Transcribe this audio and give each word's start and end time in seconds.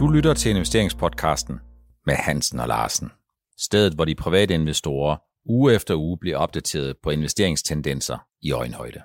Du 0.00 0.08
lytter 0.08 0.34
til 0.34 0.50
investeringspodcasten 0.50 1.60
med 2.06 2.14
Hansen 2.14 2.60
og 2.60 2.68
Larsen. 2.68 3.10
Stedet, 3.58 3.94
hvor 3.94 4.04
de 4.04 4.14
private 4.14 4.54
investorer 4.54 5.16
uge 5.46 5.74
efter 5.74 5.94
uge 5.94 6.18
bliver 6.18 6.36
opdateret 6.36 6.96
på 7.02 7.10
investeringstendenser 7.10 8.18
i 8.42 8.52
øjenhøjde. 8.52 9.02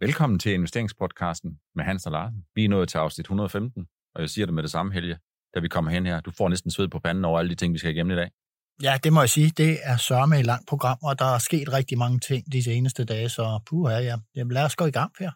Velkommen 0.00 0.38
til 0.38 0.52
investeringspodcasten 0.52 1.50
med 1.74 1.84
Hansen 1.84 2.08
og 2.08 2.12
Larsen. 2.12 2.44
Vi 2.54 2.64
er 2.64 2.68
nået 2.68 2.88
til 2.88 2.98
afsnit 2.98 3.24
115, 3.24 3.86
og 4.14 4.20
jeg 4.20 4.30
siger 4.30 4.46
det 4.46 4.54
med 4.54 4.62
det 4.62 4.70
samme, 4.70 4.92
Helge, 4.92 5.18
da 5.54 5.60
vi 5.60 5.68
kommer 5.68 5.90
hen 5.90 6.06
her. 6.06 6.20
Du 6.20 6.30
får 6.30 6.48
næsten 6.48 6.70
sved 6.70 6.88
på 6.88 6.98
panden 6.98 7.24
over 7.24 7.38
alle 7.38 7.50
de 7.50 7.54
ting, 7.54 7.72
vi 7.72 7.78
skal 7.78 7.90
igennem 7.90 8.18
i 8.18 8.20
dag. 8.20 8.30
Ja, 8.82 8.98
det 9.04 9.12
må 9.12 9.20
jeg 9.20 9.30
sige. 9.30 9.50
Det 9.56 9.78
er 9.82 9.96
sørme 9.96 10.38
et 10.38 10.46
langt 10.46 10.68
program, 10.68 10.98
og 11.02 11.18
der 11.18 11.34
er 11.34 11.38
sket 11.38 11.72
rigtig 11.72 11.98
mange 11.98 12.20
ting 12.20 12.52
de 12.52 12.64
seneste 12.64 13.04
dage, 13.04 13.28
så 13.28 13.60
puha, 13.66 13.94
ja. 13.94 14.16
Jamen, 14.36 14.52
lad 14.52 14.64
os 14.64 14.76
gå 14.76 14.86
i 14.86 14.90
gang, 14.90 15.12
Per. 15.18 15.30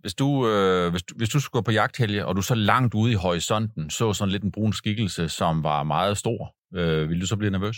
Hvis 0.00 0.14
du, 0.14 0.48
øh, 0.48 0.90
hvis, 0.90 1.02
du, 1.02 1.14
hvis 1.16 1.28
du 1.28 1.40
skulle 1.40 1.52
gå 1.52 1.60
på 1.60 1.70
jagt, 1.70 1.96
Helge, 1.96 2.26
og 2.26 2.36
du 2.36 2.42
så 2.42 2.54
langt 2.54 2.94
ude 2.94 3.12
i 3.12 3.14
horisonten 3.14 3.90
så 3.90 4.12
sådan 4.12 4.32
lidt 4.32 4.42
en 4.42 4.52
brun 4.52 4.72
skikkelse, 4.72 5.28
som 5.28 5.62
var 5.62 5.82
meget 5.82 6.18
stor, 6.18 6.54
øh, 6.74 7.08
vil 7.08 7.20
du 7.20 7.26
så 7.26 7.36
blive 7.36 7.50
nervøs? 7.50 7.76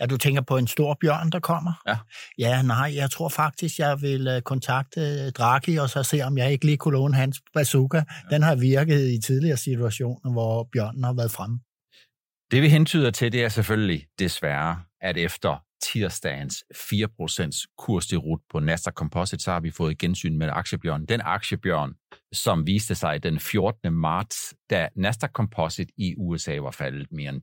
Ja, 0.00 0.06
du 0.06 0.16
tænker 0.16 0.42
på 0.42 0.56
en 0.56 0.66
stor 0.66 0.96
bjørn, 1.00 1.30
der 1.30 1.40
kommer? 1.40 1.72
Ja. 1.88 1.96
Ja, 2.38 2.62
nej, 2.62 2.92
jeg 2.96 3.10
tror 3.10 3.28
faktisk, 3.28 3.78
jeg 3.78 4.02
vil 4.02 4.28
øh, 4.28 4.42
kontakte 4.42 5.30
Draghi, 5.30 5.76
og 5.76 5.90
så 5.90 6.02
se, 6.02 6.22
om 6.22 6.38
jeg 6.38 6.52
ikke 6.52 6.64
lige 6.64 6.76
kunne 6.76 6.92
låne 6.92 7.14
hans 7.14 7.40
bazooka. 7.54 7.96
Ja. 7.96 8.02
Den 8.30 8.42
har 8.42 8.54
virket 8.54 9.08
i 9.08 9.20
tidligere 9.20 9.56
situationer, 9.56 10.32
hvor 10.32 10.68
bjørnen 10.72 11.04
har 11.04 11.12
været 11.12 11.30
fremme. 11.30 11.58
Det 12.50 12.62
vi 12.62 12.68
hentyder 12.68 13.10
til, 13.10 13.32
det 13.32 13.44
er 13.44 13.48
selvfølgelig 13.48 14.06
desværre, 14.18 14.80
at 15.00 15.16
efter 15.16 15.67
tirsdagens 15.82 16.64
4% 16.74 17.74
kursderut 17.78 18.40
på 18.50 18.60
Nasdaq 18.60 18.94
Composite, 18.94 19.42
så 19.42 19.52
har 19.52 19.60
vi 19.60 19.70
fået 19.70 19.98
gensyn 19.98 20.38
med 20.38 20.48
aktiebjørn. 20.52 21.06
Den 21.06 21.20
aktiebjørn, 21.20 21.94
som 22.32 22.66
viste 22.66 22.94
sig 22.94 23.22
den 23.22 23.40
14. 23.40 23.92
marts, 23.92 24.54
da 24.70 24.88
Nasdaq 24.96 25.30
Composite 25.30 25.92
i 25.96 26.14
USA 26.18 26.58
var 26.58 26.70
faldet 26.70 27.12
mere 27.12 27.28
end 27.28 27.42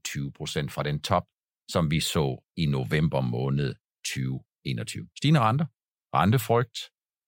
20% 0.67 0.69
fra 0.69 0.83
den 0.83 1.01
top, 1.01 1.23
som 1.71 1.91
vi 1.91 1.99
så 1.99 2.43
i 2.57 2.65
november 2.65 3.21
måned 3.21 3.75
2021. 4.05 5.07
Stigende 5.17 5.39
renter, 5.39 5.65
rentefrygt, 6.15 6.77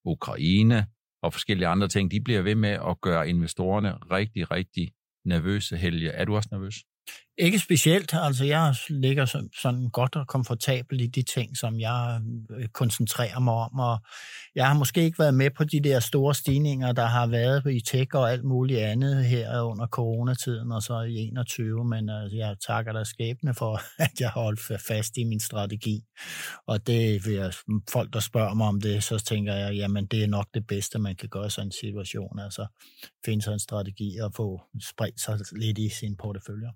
Ukraine 0.05 0.88
og 1.23 1.33
forskellige 1.33 1.67
andre 1.67 1.88
ting, 1.88 2.11
de 2.11 2.22
bliver 2.22 2.41
ved 2.41 2.55
med 2.55 2.69
at 2.69 3.02
gøre 3.02 3.30
investorerne 3.30 3.94
rigtig, 3.94 4.52
rigtig 4.52 4.91
nervøse. 5.25 5.78
Helge, 5.78 6.09
er 6.09 6.25
du 6.25 6.35
også 6.35 6.50
nervøs? 6.52 6.75
Ikke 7.39 7.59
specielt. 7.59 8.13
Altså, 8.13 8.45
jeg 8.45 8.75
ligger 8.89 9.25
sådan 9.61 9.89
godt 9.89 10.16
og 10.16 10.27
komfortabel 10.27 11.02
i 11.02 11.07
de 11.07 11.21
ting, 11.21 11.57
som 11.57 11.79
jeg 11.79 12.21
øh, 12.49 12.67
koncentrerer 12.67 13.39
mig 13.39 13.53
om, 13.53 13.79
og 13.79 13.97
jeg 14.55 14.67
har 14.67 14.73
måske 14.73 15.02
ikke 15.02 15.19
været 15.19 15.33
med 15.33 15.49
på 15.49 15.63
de 15.63 15.79
der 15.79 15.99
store 15.99 16.35
stigninger, 16.35 16.91
der 16.91 17.05
har 17.05 17.27
været 17.27 17.73
i 17.73 17.79
tech 17.79 18.11
og 18.13 18.31
alt 18.31 18.44
muligt 18.44 18.79
andet 18.79 19.25
her 19.25 19.61
under 19.61 19.88
coronatiden 19.88 20.71
og 20.71 20.81
så 20.81 21.02
i 21.02 21.16
21, 21.16 21.85
men 21.85 22.09
altså, 22.09 22.38
jeg 22.38 22.55
takker 22.67 22.91
dig 22.91 23.07
skæbne 23.07 23.53
for, 23.53 23.81
at 24.05 24.11
jeg 24.19 24.29
har 24.29 24.41
holdt 24.41 24.81
fast 24.88 25.17
i 25.17 25.23
min 25.23 25.39
strategi. 25.39 26.03
Og 26.67 26.88
det 26.88 27.25
vil 27.25 27.33
jeg, 27.33 27.53
mm, 27.67 27.81
folk, 27.91 28.13
der 28.13 28.19
spørger 28.19 28.53
mig 28.53 28.67
om 28.67 28.81
det, 28.81 29.03
så 29.03 29.19
tænker 29.19 29.53
jeg, 29.53 29.75
jamen 29.75 30.05
det 30.05 30.23
er 30.23 30.27
nok 30.27 30.47
det 30.53 30.67
bedste, 30.67 30.99
man 30.99 31.16
kan 31.16 31.29
gøre 31.29 31.47
i 31.47 31.49
sådan 31.49 31.67
en 31.67 31.72
situation, 31.72 32.39
altså 32.39 32.66
finde 33.25 33.41
sig 33.41 33.53
en 33.53 33.59
strategi 33.59 34.17
og 34.17 34.31
få 34.35 34.61
spredt 34.81 35.22
sig 35.22 35.39
lidt 35.51 35.77
i 35.77 35.89
sin 35.89 36.16
portefølje. 36.17 36.69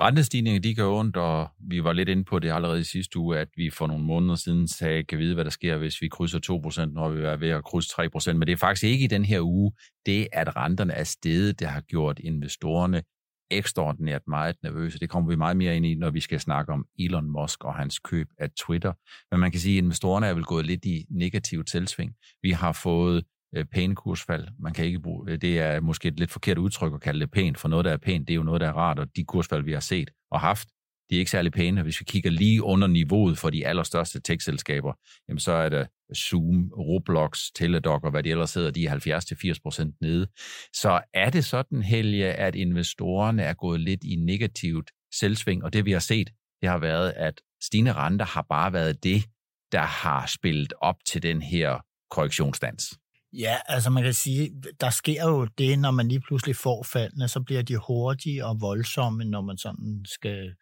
Rentestigninger, 0.00 0.60
de 0.60 0.74
gør 0.74 0.88
ondt, 0.88 1.16
og 1.16 1.48
vi 1.68 1.84
var 1.84 1.92
lidt 1.92 2.08
inde 2.08 2.24
på 2.24 2.38
det 2.38 2.52
allerede 2.52 2.80
i 2.80 2.84
sidste 2.84 3.18
uge, 3.18 3.38
at 3.38 3.48
vi 3.56 3.70
for 3.70 3.86
nogle 3.86 4.04
måneder 4.04 4.34
siden 4.34 4.68
sagde, 4.68 5.04
kan 5.04 5.18
vide, 5.18 5.34
hvad 5.34 5.44
der 5.44 5.50
sker, 5.50 5.76
hvis 5.76 6.02
vi 6.02 6.08
krydser 6.08 6.38
2%, 6.86 6.92
når 6.94 7.10
vi 7.10 7.22
er 7.22 7.36
ved 7.36 7.48
at 7.48 7.64
krydse 7.64 7.88
3%. 8.02 8.32
Men 8.32 8.46
det 8.46 8.52
er 8.52 8.56
faktisk 8.56 8.84
ikke 8.84 9.04
i 9.04 9.08
den 9.08 9.24
her 9.24 9.40
uge, 9.40 9.72
det 10.06 10.28
at 10.32 10.56
renterne 10.56 10.92
er 10.92 11.04
steget, 11.04 11.60
der 11.60 11.66
har 11.66 11.80
gjort 11.80 12.18
investorerne 12.18 13.02
ekstraordinært 13.50 14.22
meget 14.28 14.56
nervøse. 14.62 14.98
Det 14.98 15.10
kommer 15.10 15.30
vi 15.30 15.36
meget 15.36 15.56
mere 15.56 15.76
ind 15.76 15.86
i, 15.86 15.94
når 15.94 16.10
vi 16.10 16.20
skal 16.20 16.40
snakke 16.40 16.72
om 16.72 16.84
Elon 16.98 17.30
Musk 17.30 17.64
og 17.64 17.74
hans 17.74 17.98
køb 17.98 18.26
af 18.38 18.50
Twitter. 18.50 18.92
Men 19.30 19.40
man 19.40 19.50
kan 19.50 19.60
sige, 19.60 19.78
at 19.78 19.84
investorerne 19.84 20.26
er 20.26 20.34
vel 20.34 20.44
gået 20.44 20.66
lidt 20.66 20.84
i 20.84 21.04
negativt 21.10 21.68
tilsving. 21.68 22.12
Vi 22.42 22.50
har 22.50 22.72
fået 22.72 23.24
Øh, 23.56 23.64
pæne 23.64 23.94
kursfald. 23.94 24.48
Man 24.58 24.72
kan 24.72 24.84
ikke 24.84 25.00
bruge, 25.00 25.30
øh, 25.30 25.40
det 25.40 25.58
er 25.58 25.80
måske 25.80 26.08
et 26.08 26.18
lidt 26.18 26.30
forkert 26.30 26.58
udtryk 26.58 26.94
at 26.94 27.00
kalde 27.00 27.20
det 27.20 27.30
pænt, 27.30 27.58
for 27.58 27.68
noget, 27.68 27.84
der 27.84 27.92
er 27.92 27.96
pænt, 27.96 28.28
det 28.28 28.34
er 28.34 28.36
jo 28.36 28.42
noget, 28.42 28.60
der 28.60 28.68
er 28.68 28.72
rart, 28.72 28.98
og 28.98 29.16
de 29.16 29.24
kursfald, 29.24 29.62
vi 29.62 29.72
har 29.72 29.80
set 29.80 30.10
og 30.30 30.40
haft, 30.40 30.68
de 31.10 31.14
er 31.14 31.18
ikke 31.18 31.30
særlig 31.30 31.52
pæne. 31.52 31.82
Hvis 31.82 32.00
vi 32.00 32.04
kigger 32.04 32.30
lige 32.30 32.62
under 32.62 32.88
niveauet 32.88 33.38
for 33.38 33.50
de 33.50 33.66
allerstørste 33.66 34.20
tech-selskaber, 34.20 34.92
jamen 35.28 35.38
så 35.38 35.52
er 35.52 35.68
det 35.68 35.86
Zoom, 36.16 36.70
Roblox, 36.78 37.40
Teladoc 37.54 38.02
og 38.04 38.10
hvad 38.10 38.22
de 38.22 38.30
ellers 38.30 38.54
hedder, 38.54 38.70
de 38.70 38.86
er 38.86 39.90
70-80% 39.92 39.98
nede. 40.00 40.26
Så 40.72 41.00
er 41.14 41.30
det 41.30 41.44
sådan, 41.44 41.82
Helge, 41.82 42.32
at 42.32 42.54
investorerne 42.54 43.42
er 43.42 43.54
gået 43.54 43.80
lidt 43.80 44.04
i 44.04 44.16
negativt 44.16 44.90
selvsving, 45.14 45.64
og 45.64 45.72
det 45.72 45.84
vi 45.84 45.92
har 45.92 45.98
set, 45.98 46.30
det 46.62 46.68
har 46.68 46.78
været, 46.78 47.12
at 47.16 47.40
stigende 47.62 47.92
renter 47.92 48.26
har 48.26 48.46
bare 48.48 48.72
været 48.72 49.04
det, 49.04 49.24
der 49.72 49.82
har 49.82 50.26
spillet 50.26 50.72
op 50.80 50.96
til 51.06 51.22
den 51.22 51.42
her 51.42 51.78
korrektionsdans. 52.10 52.98
Ja, 53.32 53.56
altså 53.66 53.90
man 53.90 54.02
kan 54.02 54.14
sige, 54.14 54.50
der 54.80 54.90
sker 54.90 55.24
jo 55.24 55.44
det, 55.44 55.78
når 55.78 55.90
man 55.90 56.08
lige 56.08 56.20
pludselig 56.20 56.56
får 56.56 56.82
faldene, 56.82 57.28
så 57.28 57.40
bliver 57.40 57.62
de 57.62 57.76
hurtige 57.76 58.46
og 58.46 58.60
voldsomme, 58.60 59.24
når 59.24 59.40
man 59.40 59.58
sådan 59.58 60.04
skal 60.04 60.54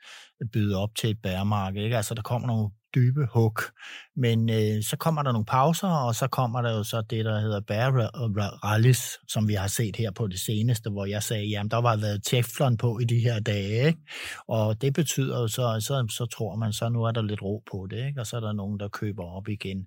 byde 0.53 0.77
op 0.77 0.95
til 0.95 1.11
et 1.11 1.23
bæremarked. 1.23 1.83
Ikke? 1.83 1.97
Altså 1.97 2.15
der 2.15 2.23
kommer 2.23 2.49
nogle 2.49 2.71
dybe 2.95 3.27
hug, 3.35 3.57
men 4.17 4.51
øh, 4.51 4.83
så 4.83 4.97
kommer 4.99 5.23
der 5.23 5.33
nogle 5.33 5.45
pauser, 5.45 5.89
og 5.89 6.15
så 6.15 6.29
kommer 6.29 6.63
der 6.63 6.77
jo 6.77 6.85
så 6.85 7.03
det, 7.11 7.25
der 7.25 7.41
hedder 7.41 7.61
bear 7.61 7.91
rallies, 8.65 9.19
som 9.29 9.49
vi 9.49 9.55
har 9.55 9.67
set 9.67 9.97
her 9.97 10.11
på 10.11 10.27
det 10.27 10.41
seneste, 10.41 10.91
hvor 10.91 11.07
jeg 11.07 11.23
sagde, 11.23 11.47
jamen 11.47 11.71
der 11.71 11.77
var 11.77 11.97
været 11.97 12.25
teflon 12.25 12.77
på 12.77 12.99
i 12.99 13.05
de 13.05 13.19
her 13.19 13.41
dage, 13.41 13.87
ikke? 13.87 13.99
og 14.49 14.81
det 14.83 14.95
betyder 14.95 15.41
jo 15.41 15.49
så, 15.49 15.81
så, 15.81 16.07
så 16.11 16.27
tror 16.27 16.57
man, 16.57 16.73
så 16.73 16.89
nu 16.89 17.05
er 17.05 17.13
der 17.13 17.23
lidt 17.23 17.43
ro 17.43 17.63
på 17.71 17.87
det, 17.91 18.07
ikke? 18.07 18.21
og 18.21 18.27
så 18.27 18.37
er 18.37 18.41
der 18.41 18.53
nogen, 18.53 18.81
der 18.81 18.89
køber 18.89 19.25
op 19.25 19.49
igen. 19.49 19.87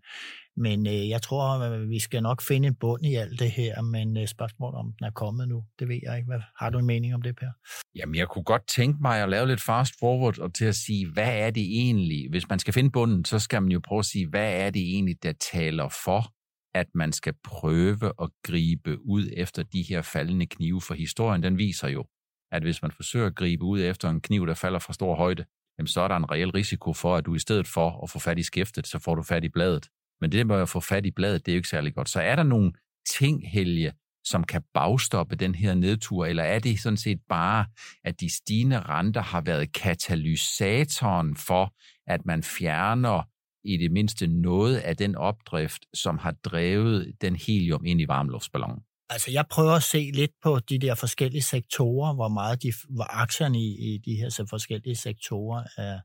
Men 0.58 0.88
øh, 0.88 1.10
jeg 1.10 1.22
tror, 1.22 1.44
at 1.44 1.90
vi 1.90 2.00
skal 2.00 2.24
nok 2.24 2.42
finde 2.42 2.68
en 2.68 2.76
bund 2.76 3.06
i 3.06 3.16
alt 3.16 3.40
det 3.40 3.52
her, 3.52 3.82
men 3.82 4.18
øh, 4.18 4.28
spørgsmålet 4.28 4.80
om 4.80 4.94
den 5.00 5.06
er 5.06 5.12
kommet 5.12 5.48
nu, 5.48 5.64
det 5.80 5.88
ved 5.88 6.00
jeg 6.04 6.18
ikke. 6.18 6.28
Hvad, 6.28 6.40
har 6.60 6.70
du 6.70 6.78
en 6.80 6.86
mening 6.86 7.14
om 7.14 7.22
det, 7.22 7.36
Per? 7.36 7.52
Jamen, 7.96 8.16
jeg 8.16 8.28
kunne 8.28 8.44
godt 8.44 8.68
tænke 8.68 8.98
mig 9.02 9.24
at 9.24 9.30
lave 9.30 9.48
lidt 9.48 9.62
fast 9.62 9.94
forward 10.00 10.40
og 10.40 10.54
til 10.54 10.66
at 10.66 10.76
sige, 10.76 11.12
hvad 11.12 11.38
er 11.38 11.52
det 11.52 11.64
egentlig? 11.64 12.30
Hvis 12.30 12.50
man 12.50 12.60
skal 12.60 12.74
finde 12.74 12.92
bunden, 12.92 13.26
så 13.26 13.40
skal 13.40 13.62
man 13.62 13.72
jo 13.72 13.82
prøve 13.84 14.00
at 14.00 14.06
sige, 14.06 14.28
hvad 14.28 14.54
er 14.54 14.70
det 14.70 14.82
egentlig, 14.82 15.24
der 15.24 15.34
taler 15.54 15.90
for, 16.06 16.34
at 16.74 16.88
man 16.96 17.12
skal 17.12 17.34
prøve 17.44 18.14
at 18.22 18.30
gribe 18.44 19.06
ud 19.06 19.30
efter 19.34 19.64
de 19.64 19.82
her 19.82 20.02
faldende 20.02 20.46
knive, 20.46 20.82
for 20.82 20.94
historien 20.94 21.44
den 21.44 21.58
viser 21.58 21.88
jo, 21.88 22.06
at 22.52 22.64
hvis 22.64 22.82
man 22.82 22.92
forsøger 22.92 23.26
at 23.26 23.36
gribe 23.36 23.64
ud 23.64 23.82
efter 23.82 24.10
en 24.10 24.22
kniv, 24.22 24.48
der 24.48 24.54
falder 24.54 24.80
fra 24.80 24.94
stor 24.94 25.16
højde, 25.16 25.46
jamen 25.78 25.88
så 25.88 26.02
er 26.02 26.08
der 26.08 26.16
en 26.16 26.32
reel 26.32 26.50
risiko 26.52 26.94
for, 26.94 27.16
at 27.16 27.26
du 27.26 27.36
i 27.36 27.40
stedet 27.40 27.68
for 27.68 28.04
at 28.04 28.10
få 28.10 28.20
fat 28.20 28.40
i 28.40 28.44
skæftet, 28.44 28.88
så 28.88 29.00
får 29.00 29.16
du 29.16 29.24
fat 29.24 29.44
i 29.44 29.50
bladet. 29.50 29.90
Men 30.22 30.32
det 30.32 30.48
med 30.48 30.56
at 30.56 30.70
få 30.70 30.80
fat 30.80 31.06
i 31.06 31.12
bladet, 31.12 31.46
det 31.46 31.52
er 31.52 31.56
jo 31.56 31.60
ikke 31.60 31.70
særlig 31.70 31.96
godt. 31.96 32.10
Så 32.10 32.22
er 32.22 32.36
der 32.36 32.44
nogle 32.44 32.74
ting, 33.10 33.52
Helge, 33.52 33.94
som 34.24 34.44
kan 34.44 34.64
bagstoppe 34.74 35.36
den 35.36 35.56
her 35.56 35.74
nedtur, 35.74 36.26
eller 36.26 36.44
er 36.44 36.60
det 36.60 36.80
sådan 36.80 36.98
set 36.98 37.20
bare, 37.30 37.66
at 38.04 38.20
de 38.20 38.30
stigende 38.30 38.80
renter 38.80 39.22
har 39.22 39.42
været 39.42 39.74
katalysatoren 39.74 41.36
for, 41.36 41.74
at 42.08 42.26
man 42.26 42.44
fjerner 42.44 43.24
i 43.64 43.78
det 43.78 43.92
mindste 43.92 44.28
noget 44.28 44.78
af 44.78 44.98
den 44.98 45.16
opdrift, 45.16 45.86
som 45.94 46.18
har 46.18 46.32
drevet 46.32 47.14
den 47.22 47.36
helium 47.36 47.86
ind 47.86 48.02
i 48.02 48.08
varmluftsballonen? 48.08 48.80
Altså, 49.10 49.32
jeg 49.32 49.46
prøver 49.50 49.72
at 49.72 49.84
se 49.84 50.12
lidt 50.14 50.32
på 50.44 50.60
de 50.60 50.80
der 50.80 50.96
forskellige 50.96 51.42
sektorer, 51.42 52.14
hvor 52.14 52.28
meget 52.28 52.64
de, 52.64 52.74
hvor 52.90 53.22
aktierne 53.22 53.60
i, 53.60 53.94
i 53.94 53.98
de 53.98 54.16
her 54.16 54.30
så 54.30 54.46
forskellige 54.50 54.96
sektorer 54.96 55.64
er, 55.78 56.00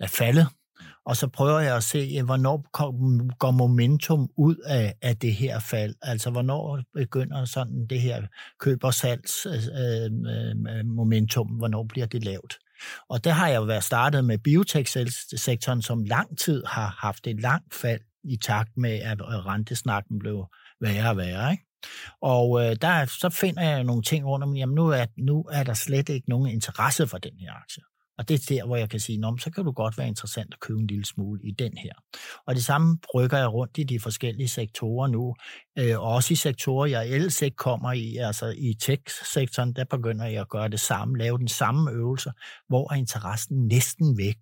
er 0.00 0.06
faldet 0.06 0.46
og 1.06 1.16
så 1.16 1.28
prøver 1.28 1.60
jeg 1.60 1.76
at 1.76 1.84
se, 1.84 2.22
hvornår 2.22 2.68
går 3.38 3.50
momentum 3.50 4.30
ud 4.36 4.56
af, 4.56 4.94
af 5.02 5.16
det 5.16 5.34
her 5.34 5.58
fald. 5.58 5.94
Altså, 6.02 6.30
hvornår 6.30 6.80
begynder 6.94 7.44
sådan 7.44 7.86
det 7.90 8.00
her 8.00 8.22
køb- 8.58 8.84
og 8.84 8.94
salgs 8.94 9.46
øh, 9.46 10.04
øh, 10.04 10.86
momentum, 10.86 11.46
hvornår 11.46 11.84
bliver 11.88 12.06
det 12.06 12.24
lavt. 12.24 12.58
Og 13.08 13.24
der 13.24 13.30
har 13.30 13.48
jeg 13.48 13.56
jo 13.56 13.62
været 13.62 13.84
startet 13.84 14.24
med 14.24 14.38
biotech-sektoren, 14.38 15.82
som 15.82 16.04
lang 16.04 16.38
tid 16.38 16.64
har 16.66 16.96
haft 16.98 17.26
et 17.26 17.40
langt 17.40 17.74
fald 17.74 18.00
i 18.24 18.36
takt 18.36 18.76
med, 18.76 18.90
at 18.90 19.18
rentesnakken 19.22 20.18
blev 20.18 20.46
værre 20.80 21.10
og 21.10 21.16
værre. 21.16 21.52
Ikke? 21.52 21.64
Og 22.22 22.64
øh, 22.64 22.76
der, 22.82 23.06
så 23.06 23.28
finder 23.30 23.62
jeg 23.62 23.84
nogle 23.84 24.02
ting 24.02 24.26
rundt 24.26 24.44
om, 24.44 24.56
jamen 24.56 24.74
nu 24.74 24.88
er, 24.88 25.06
nu 25.18 25.42
er 25.52 25.62
der 25.62 25.74
slet 25.74 26.08
ikke 26.08 26.28
nogen 26.30 26.50
interesse 26.50 27.06
for 27.06 27.18
den 27.18 27.32
her 27.40 27.52
aktie. 27.52 27.82
Og 28.18 28.28
det 28.28 28.34
er 28.34 28.54
der, 28.54 28.66
hvor 28.66 28.76
jeg 28.76 28.90
kan 28.90 29.00
sige, 29.00 29.22
så 29.38 29.50
kan 29.54 29.64
du 29.64 29.72
godt 29.72 29.98
være 29.98 30.08
interessant 30.08 30.54
at 30.54 30.60
købe 30.60 30.80
en 30.80 30.86
lille 30.86 31.04
smule 31.04 31.40
i 31.44 31.50
den 31.50 31.76
her. 31.76 31.92
Og 32.46 32.54
det 32.54 32.64
samme 32.64 32.98
brygger 33.12 33.38
jeg 33.38 33.52
rundt 33.52 33.78
i 33.78 33.82
de 33.82 34.00
forskellige 34.00 34.48
sektorer 34.48 35.08
nu. 35.08 35.34
Øh, 35.78 36.00
også 36.00 36.32
i 36.32 36.36
sektorer, 36.36 36.86
jeg 36.86 37.08
ellers 37.08 37.42
ikke 37.42 37.56
kommer 37.56 37.92
i, 37.92 38.16
altså 38.16 38.54
i 38.58 38.74
tech-sektoren, 38.74 39.72
der 39.72 39.84
begynder 39.84 40.26
jeg 40.26 40.40
at 40.40 40.48
gøre 40.48 40.68
det 40.68 40.80
samme, 40.80 41.18
lave 41.18 41.38
den 41.38 41.48
samme 41.48 41.90
øvelse, 41.90 42.32
hvor 42.68 42.92
er 42.92 42.96
interessen 42.96 43.68
næsten 43.68 44.18
væk 44.18 44.38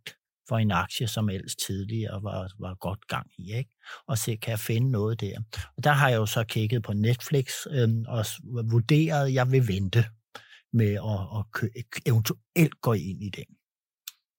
for 0.49 0.59
en 0.59 0.71
aktie, 0.71 1.09
som 1.09 1.29
ellers 1.29 1.57
tidligere 1.57 2.23
var, 2.23 2.51
var 2.59 2.75
godt 2.75 3.09
gang 3.09 3.27
i. 3.39 3.53
Ikke? 3.53 3.71
Og 4.09 4.19
se, 4.19 4.37
kan 4.37 4.51
jeg 4.51 4.59
finde 4.59 4.91
noget 4.91 5.21
der? 5.21 5.39
Og 5.77 5.85
der 5.85 5.93
har 5.93 6.09
jeg 6.09 6.17
jo 6.17 6.27
så 6.27 6.45
kigget 6.45 6.83
på 6.83 6.93
Netflix 6.93 7.67
øh, 7.71 7.89
og 8.09 8.25
vurderet, 8.71 9.27
at 9.27 9.35
jeg 9.35 9.51
vil 9.53 9.69
vente 9.69 10.05
med 10.73 10.93
at, 10.95 11.39
at 11.39 11.53
kø, 11.53 11.69
eventuelt 12.07 12.81
gå 12.83 12.93
ind 12.93 13.23
i 13.23 13.29
den. 13.37 13.45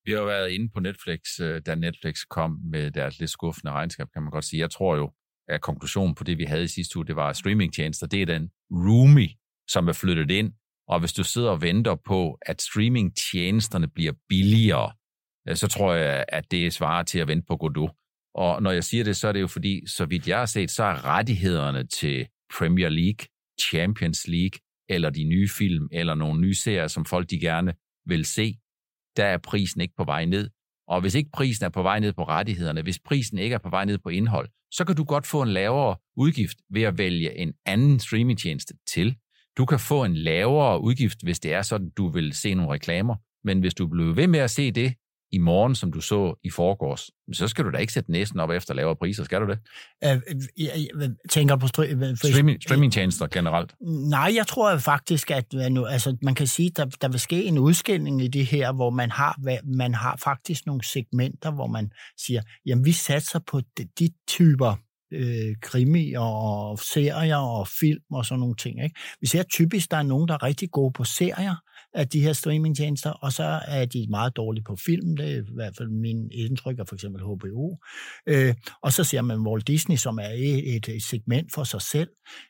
Vi 0.08 0.12
har 0.12 0.20
jo 0.20 0.26
været 0.26 0.52
inde 0.52 0.70
på 0.70 0.80
Netflix, 0.80 1.20
øh, 1.42 1.62
da 1.66 1.76
Netflix 1.76 2.16
kom 2.30 2.60
med 2.64 2.92
deres 2.92 3.20
lidt 3.20 3.32
skuffende 3.32 3.72
regnskab, 3.72 4.08
kan 4.14 4.22
man 4.22 4.32
godt 4.32 4.46
sige. 4.46 4.60
Jeg 4.60 4.72
tror 4.72 4.96
jo, 4.96 5.12
at 5.48 5.62
konklusionen 5.62 6.16
på 6.16 6.24
det, 6.24 6.38
vi 6.38 6.44
havde 6.44 6.64
i 6.64 6.68
sidste 6.68 6.98
uge, 6.98 7.06
det 7.06 7.16
var 7.16 7.34
streamingtjenester. 7.34 8.08
Det 8.08 8.22
er 8.22 8.26
den 8.26 8.50
Roomy, 8.72 9.30
som 9.70 9.88
er 9.88 9.94
flyttet 9.94 10.32
ind. 10.32 10.54
Og 10.88 11.00
hvis 11.00 11.14
du 11.14 11.24
sidder 11.24 11.50
og 11.50 11.62
venter 11.62 11.96
på, 11.96 12.38
at 12.42 12.62
streamingtjenesterne 12.62 13.88
bliver 13.88 14.14
billigere, 14.30 14.92
øh, 15.50 15.56
så 15.56 15.68
tror 15.68 15.94
jeg, 15.94 16.26
at 16.28 16.52
det 16.52 16.74
svarer 16.74 17.04
til 17.04 17.20
at 17.20 17.28
vente 17.28 17.46
på 17.48 17.58
Godot. 17.58 17.92
Og 18.36 18.64
når 18.64 18.72
jeg 18.72 18.84
siger 18.84 19.04
det, 19.04 19.16
så 19.16 19.28
er 19.28 19.32
det 19.32 19.42
jo 19.42 19.48
fordi, 19.48 19.88
så 19.88 20.06
vidt 20.06 20.28
jeg 20.28 20.38
har 20.38 20.46
set, 20.46 20.72
så 20.72 20.84
er 20.84 21.06
rettighederne 21.06 21.88
til 21.88 22.28
Premier 22.58 22.90
League, 22.90 23.28
Champions 23.62 24.28
League, 24.28 24.60
eller 24.90 25.10
de 25.10 25.24
nye 25.24 25.50
film, 25.58 25.88
eller 25.92 26.16
nogle 26.16 26.42
nye 26.42 26.56
serier, 26.56 26.88
som 26.88 27.06
folk 27.06 27.30
de 27.30 27.40
gerne 27.40 27.74
vil 28.06 28.26
se, 28.26 28.58
der 29.18 29.26
er 29.26 29.38
prisen 29.38 29.82
ikke 29.82 29.94
på 29.98 30.04
vej 30.04 30.26
ned. 30.26 30.50
Og 30.88 31.02
hvis 31.02 31.16
ikke 31.16 31.30
prisen 31.34 31.66
er 31.66 31.70
på 31.70 31.82
vej 31.82 32.00
ned 32.00 32.14
på 32.14 32.24
rettighederne, 32.24 32.82
hvis 32.82 33.00
prisen 33.00 33.38
ikke 33.38 33.54
er 33.54 33.60
på 33.60 33.70
vej 33.70 33.86
ned 33.86 33.98
på 33.98 34.10
indhold, 34.10 34.50
så 34.72 34.86
kan 34.86 34.96
du 34.96 35.04
godt 35.04 35.28
få 35.28 35.42
en 35.42 35.50
lavere 35.50 35.96
udgift 36.18 36.58
ved 36.70 36.82
at 36.82 36.98
vælge 36.98 37.38
en 37.38 37.54
anden 37.66 38.00
streamingtjeneste 38.00 38.74
til. 38.88 39.16
Du 39.58 39.66
kan 39.66 39.80
få 39.80 40.04
en 40.04 40.16
lavere 40.16 40.82
udgift, 40.82 41.24
hvis 41.24 41.40
det 41.40 41.54
er 41.54 41.62
sådan, 41.62 41.90
du 41.90 42.08
vil 42.08 42.34
se 42.34 42.54
nogle 42.54 42.72
reklamer. 42.72 43.16
Men 43.44 43.60
hvis 43.60 43.74
du 43.74 43.88
bliver 43.88 44.14
ved 44.14 44.28
med 44.28 44.40
at 44.40 44.52
se 44.52 44.72
det, 44.72 44.94
i 45.32 45.38
morgen, 45.38 45.76
som 45.76 45.92
du 45.92 46.02
så 46.02 46.40
i 46.44 46.50
forgårs, 46.50 47.10
så 47.34 47.48
skal 47.48 47.66
du 47.66 47.72
da 47.72 47.78
ikke 47.78 47.94
sætte 47.94 48.12
næsten 48.12 48.40
op 48.40 48.50
efter 48.50 48.74
lavere 48.74 48.96
priser, 48.96 49.24
skal 49.24 49.42
du 49.42 49.48
det? 49.48 49.60
Jeg, 50.02 50.22
jeg, 50.58 50.88
jeg 51.00 51.10
tænker 51.30 51.56
på 51.56 51.68
streaming, 51.68 52.64
streamingtjenester 52.64 53.28
generelt. 53.28 53.76
Nej, 54.10 54.32
jeg 54.36 54.48
tror 54.48 54.78
faktisk, 54.78 55.32
at 55.32 55.46
altså, 55.88 56.18
man 56.22 56.36
kan 56.36 56.48
sige, 56.48 56.68
at 56.68 56.78
der, 56.78 56.86
der 56.86 57.08
vil 57.10 57.20
ske 57.20 57.44
en 57.44 57.58
udskilning 57.58 58.24
i 58.24 58.28
det 58.28 58.46
her, 58.46 58.74
hvor 58.74 58.90
man 58.90 59.12
har, 59.12 59.36
man 59.78 59.94
har 59.94 60.20
faktisk 60.24 60.66
nogle 60.66 60.84
segmenter, 60.84 61.52
hvor 61.52 61.68
man 61.68 61.92
siger, 62.18 62.42
jamen 62.66 62.86
vi 62.86 62.92
satser 62.92 63.40
på 63.40 63.62
de, 63.78 63.88
de 64.00 64.10
typer 64.28 64.76
øh, 65.12 65.56
krimi 65.62 66.14
og 66.14 66.80
serier 66.80 67.38
og 67.38 67.68
film 67.68 68.04
og 68.12 68.26
sådan 68.26 68.40
nogle 68.40 68.56
ting. 68.56 68.84
Ikke? 68.84 68.96
Vi 69.22 69.28
ser 69.28 69.44
typisk, 69.44 69.92
der 69.92 69.98
er 69.98 70.04
nogen, 70.04 70.28
der 70.28 70.34
er 70.34 70.44
rigtig 70.44 70.72
gode 70.72 70.92
på 70.94 71.04
serier, 71.04 71.56
af 71.94 72.08
de 72.08 72.22
her 72.22 72.34
streamingtjenester, 72.34 73.10
og 73.10 73.34
så 73.34 73.60
er 73.68 73.86
de 73.86 74.06
meget 74.10 74.36
dårlige 74.36 74.64
på 74.64 74.76
film, 74.86 75.18
det 75.18 75.32
er 75.32 75.38
i 75.38 75.56
hvert 75.56 75.74
fald 75.78 75.90
min 75.90 76.32
indtryk 76.32 76.80
af 76.80 76.88
for 76.88 76.96
eksempel 76.96 77.22
HBO. 77.22 77.78
Øh, 78.28 78.56
og 78.82 78.94
så 78.94 79.04
ser 79.04 79.22
man 79.22 79.40
Walt 79.40 79.68
Disney, 79.68 79.96
som 79.96 80.20
er 80.20 80.30
et, 80.36 80.88
et 80.88 81.04
segment 81.04 81.54
for 81.54 81.64
sig 81.64 81.82
selv. 81.82 82.10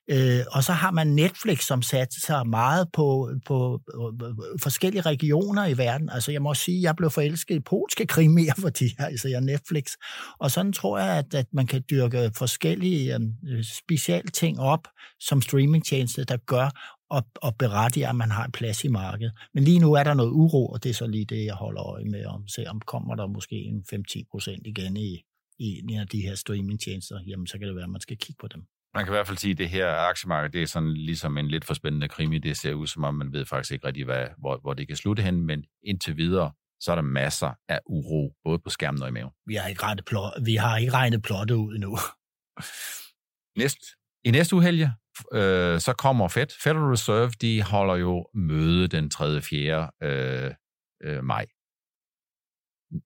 Øh, 0.10 0.40
og 0.52 0.64
så 0.64 0.72
har 0.72 0.92
man 0.92 1.08
Netflix, 1.08 1.64
som 1.64 1.82
satte 1.82 2.22
sig 2.22 2.48
meget 2.48 2.88
på, 2.94 3.32
på, 3.46 3.82
på 3.96 4.34
forskellige 4.62 5.02
regioner 5.02 5.66
i 5.66 5.78
verden. 5.78 6.10
Altså 6.10 6.32
jeg 6.32 6.42
må 6.42 6.54
sige, 6.54 6.82
jeg 6.82 6.96
blev 6.96 7.10
forelsket 7.10 7.56
i 7.56 7.60
polske 7.60 8.06
krimier, 8.08 8.54
fordi 8.66 8.86
altså, 9.00 9.28
jeg 9.28 9.36
er 9.36 9.42
Netflix. 9.42 9.92
Og 10.40 10.52
sådan 10.52 10.74
tror 10.74 11.00
jeg, 11.00 11.18
at, 11.18 11.34
at 11.34 11.46
man 11.54 11.68
kan 11.68 11.84
dyrke 11.90 12.32
forskellige 12.48 13.16
øh, 13.16 13.64
specialting 13.64 14.60
op 14.60 14.88
som 15.20 15.42
streamingtjeneste, 15.42 16.24
der 16.24 16.38
gør, 16.38 16.70
og, 17.10 17.24
og 17.36 17.56
berettiger, 17.58 18.10
at 18.10 18.16
man 18.16 18.32
har 18.32 18.46
en 18.46 18.52
plads 18.52 18.84
i 18.84 18.88
markedet. 18.88 19.34
Men 19.54 19.64
lige 19.64 19.80
nu 19.80 19.94
er 19.94 20.04
der 20.04 20.14
noget 20.14 20.32
uro, 20.32 20.68
og 20.68 20.84
det 20.84 20.90
er 20.90 20.94
så 20.94 21.08
lige 21.08 21.26
det, 21.26 21.46
jeg 21.46 21.54
holder 21.54 21.84
øje 21.84 22.06
med, 22.06 22.26
om 22.26 22.48
se 22.48 22.66
om 22.68 22.80
kommer 22.82 23.16
der 23.16 23.28
måske 23.28 23.56
en 23.56 23.86
5-10 23.94 24.24
procent 24.32 24.68
igen 24.68 24.98
i, 24.98 25.24
i 25.60 25.82
en 25.90 26.00
af 26.00 26.08
de 26.08 26.22
her 26.22 26.36
streamingtjenester, 26.36 27.20
jamen 27.28 27.48
så 27.48 27.58
kan 27.58 27.68
det 27.68 27.76
være, 27.76 27.84
at 27.84 27.90
man 27.90 28.02
skal 28.02 28.18
kigge 28.18 28.40
på 28.40 28.48
dem. 28.48 28.62
Man 28.94 29.06
kan 29.06 29.14
i 29.14 29.16
hvert 29.16 29.28
fald 29.28 29.38
sige, 29.38 29.52
at 29.52 29.58
det 29.58 29.70
her 29.70 29.88
aktiemarked, 30.10 30.50
det 30.50 30.62
er 30.62 30.68
sådan 30.68 30.94
ligesom 30.94 31.38
en 31.38 31.48
lidt 31.48 31.66
for 31.66 31.74
spændende 31.74 32.08
krimi. 32.08 32.40
Det 32.40 32.58
ser 32.58 32.74
ud 32.74 32.88
som 32.88 33.04
om, 33.04 33.16
man 33.16 33.34
ved 33.34 33.46
faktisk 33.46 33.72
ikke 33.72 33.88
rigtig, 33.88 34.06
hvad, 34.06 34.26
hvor, 34.38 34.60
hvor 34.62 34.74
det 34.74 34.88
kan 34.88 34.98
slutte 34.98 35.24
hen, 35.24 35.46
men 35.46 35.64
indtil 35.84 36.18
videre, 36.18 36.52
så 36.80 36.92
er 36.92 36.96
der 36.96 37.02
masser 37.02 37.52
af 37.70 37.80
uro, 37.86 38.34
både 38.44 38.60
på 38.60 38.70
skærmen 38.70 39.02
og 39.02 39.10
i 39.10 39.12
maven. 39.12 39.32
Vi 39.46 39.56
har 39.56 39.68
ikke 39.68 39.84
regnet, 39.84 40.06
plot, 40.06 40.34
vi 40.46 40.56
har 40.56 40.78
ikke 40.78 40.94
regnet 40.94 41.22
plottet 41.22 41.56
ud 41.56 41.76
endnu. 41.76 41.98
Næst, 43.58 43.78
I 44.24 44.32
næste 44.32 44.56
uge, 44.56 44.64
Helge, 44.64 44.92
øh, 45.34 45.80
så 45.80 45.94
kommer 45.98 46.28
Fed. 46.28 46.48
Federal 46.64 46.84
Reserve, 46.84 47.30
de 47.30 47.64
holder 47.64 47.96
jo 47.96 48.30
møde 48.34 48.88
den 48.88 49.10
3. 49.10 49.42
4. 49.42 49.92
Øh, 50.04 50.54
øh, 51.04 51.24
maj. 51.24 51.46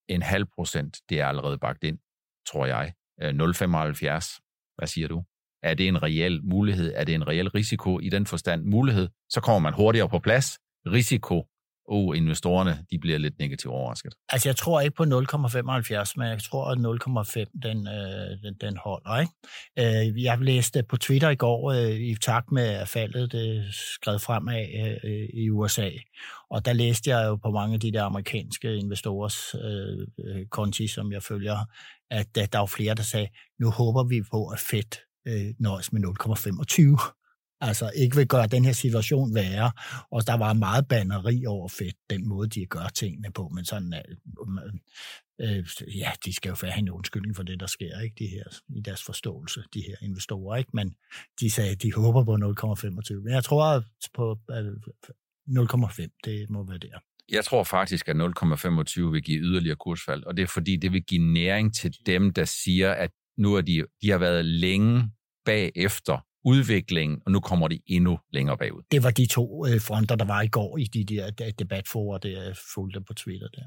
En 0.07 0.21
halv 0.21 0.45
procent, 0.45 0.97
det 1.09 1.19
er 1.19 1.27
allerede 1.27 1.57
bagt 1.57 1.83
ind, 1.83 1.99
tror 2.47 2.65
jeg. 2.65 2.93
Øh, 3.21 3.29
0,75. 3.29 4.39
Hvad 4.77 4.87
siger 4.87 5.07
du? 5.07 5.23
Er 5.63 5.73
det 5.73 5.87
en 5.87 6.03
reel 6.03 6.43
mulighed? 6.43 6.93
Er 6.95 7.03
det 7.03 7.15
en 7.15 7.27
reel 7.27 7.49
risiko 7.49 7.99
i 7.99 8.09
den 8.09 8.25
forstand? 8.25 8.65
Mulighed, 8.65 9.09
så 9.29 9.41
kommer 9.41 9.59
man 9.59 9.73
hurtigere 9.73 10.09
på 10.09 10.19
plads. 10.19 10.59
Risiko, 10.85 11.47
oh, 11.87 12.17
investorerne, 12.17 12.85
de 12.91 12.99
bliver 12.99 13.17
lidt 13.17 13.39
negativt 13.39 13.73
overrasket. 13.73 14.13
Altså, 14.29 14.49
jeg 14.49 14.55
tror 14.55 14.81
ikke 14.81 14.95
på 14.95 15.03
0,75, 15.03 16.13
men 16.17 16.27
jeg 16.27 16.43
tror, 16.43 16.65
at 16.71 16.77
0,5, 16.77 17.59
den, 17.63 17.87
øh, 17.87 18.43
den, 18.43 18.53
den 18.61 18.77
holder, 18.77 19.19
ikke? 19.19 20.09
Øh, 20.09 20.23
jeg 20.23 20.39
læste 20.39 20.83
på 20.83 20.97
Twitter 20.97 21.29
i 21.29 21.35
går, 21.35 21.71
øh, 21.71 21.99
i 21.99 22.15
takt 22.15 22.51
med 22.51 22.67
at 22.67 22.87
faldet 22.87 23.31
det 23.31 23.73
skred 23.73 24.19
fremad 24.19 24.65
øh, 25.03 25.29
i 25.33 25.49
USA, 25.49 25.89
og 26.49 26.65
der 26.65 26.73
læste 26.73 27.09
jeg 27.09 27.27
jo 27.27 27.35
på 27.35 27.51
mange 27.51 27.73
af 27.73 27.79
de 27.79 27.91
der 27.91 28.03
amerikanske 28.03 28.75
investorers 28.75 29.55
øh, 29.55 30.07
øh, 30.25 30.45
konti, 30.45 30.87
som 30.87 31.11
jeg 31.11 31.23
følger, 31.23 31.57
at 32.11 32.35
der 32.35 32.59
var 32.59 32.65
flere, 32.65 32.95
der 32.95 33.03
sagde, 33.03 33.27
nu 33.59 33.69
håber 33.69 34.03
vi 34.03 34.21
på, 34.31 34.47
at 34.47 34.59
Fed 34.59 34.91
øh, 35.27 35.53
nøjes 35.59 35.93
med 35.93 36.01
0,25 36.01 37.20
altså 37.61 37.91
ikke 37.95 38.15
vil 38.15 38.27
gøre 38.27 38.47
den 38.47 38.65
her 38.65 38.71
situation 38.71 39.35
værre. 39.35 39.71
Og 40.11 40.27
der 40.27 40.37
var 40.37 40.53
meget 40.53 40.87
banneri 40.87 41.45
over 41.45 41.67
fedt, 41.67 41.95
den 42.09 42.27
måde, 42.27 42.49
de 42.49 42.65
gør 42.65 42.87
tingene 42.95 43.31
på, 43.31 43.49
men 43.55 43.65
sådan, 43.65 43.93
øh, 43.93 45.57
øh 45.57 45.65
ja, 45.97 46.11
de 46.25 46.33
skal 46.33 46.49
jo 46.49 46.55
have 46.61 46.79
en 46.79 46.89
undskyldning 46.89 47.35
for 47.35 47.43
det, 47.43 47.59
der 47.59 47.67
sker, 47.67 47.99
ikke, 47.99 48.15
de 48.19 48.27
her, 48.27 48.43
i 48.75 48.81
deres 48.81 49.03
forståelse, 49.03 49.63
de 49.73 49.81
her 49.87 49.95
investorer, 50.01 50.57
ikke, 50.57 50.71
men 50.73 50.95
de 51.39 51.51
sagde, 51.51 51.71
at 51.71 51.81
de 51.81 51.93
håber 51.93 52.23
på 52.23 52.33
0,25, 52.33 53.23
men 53.23 53.33
jeg 53.33 53.43
tror 53.43 53.83
på 54.13 54.39
øh, 54.51 54.65
0,5, 55.49 56.19
det 56.23 56.49
må 56.49 56.65
være 56.67 56.77
der. 56.77 56.99
Jeg 57.29 57.45
tror 57.45 57.63
faktisk, 57.63 58.07
at 58.09 58.15
0,25 58.15 59.01
vil 59.01 59.23
give 59.23 59.39
yderligere 59.41 59.75
kursfald, 59.75 60.23
og 60.23 60.37
det 60.37 60.43
er 60.43 60.47
fordi, 60.47 60.75
det 60.75 60.91
vil 60.91 61.03
give 61.03 61.33
næring 61.33 61.75
til 61.75 61.95
dem, 62.05 62.33
der 62.33 62.45
siger, 62.45 62.91
at 62.91 63.11
nu 63.37 63.53
er 63.53 63.61
de, 63.61 63.83
de 64.01 64.09
har 64.09 64.17
været 64.17 64.45
længe 64.45 65.11
bagefter 65.45 66.25
udviklingen, 66.45 67.21
og 67.25 67.31
nu 67.31 67.39
kommer 67.39 67.67
de 67.67 67.79
endnu 67.87 68.19
længere 68.33 68.57
bagud. 68.57 68.81
Det 68.91 69.03
var 69.03 69.11
de 69.11 69.25
to 69.25 69.65
øh, 69.67 69.81
fronter, 69.81 70.15
der 70.15 70.25
var 70.25 70.41
i 70.41 70.47
går 70.47 70.77
i 70.77 70.83
de 70.83 71.03
der 71.03 71.51
debatforer, 71.59 72.17
der 72.17 72.53
fulgte 72.75 73.01
på 73.01 73.13
Twitter 73.13 73.47
der. 73.47 73.63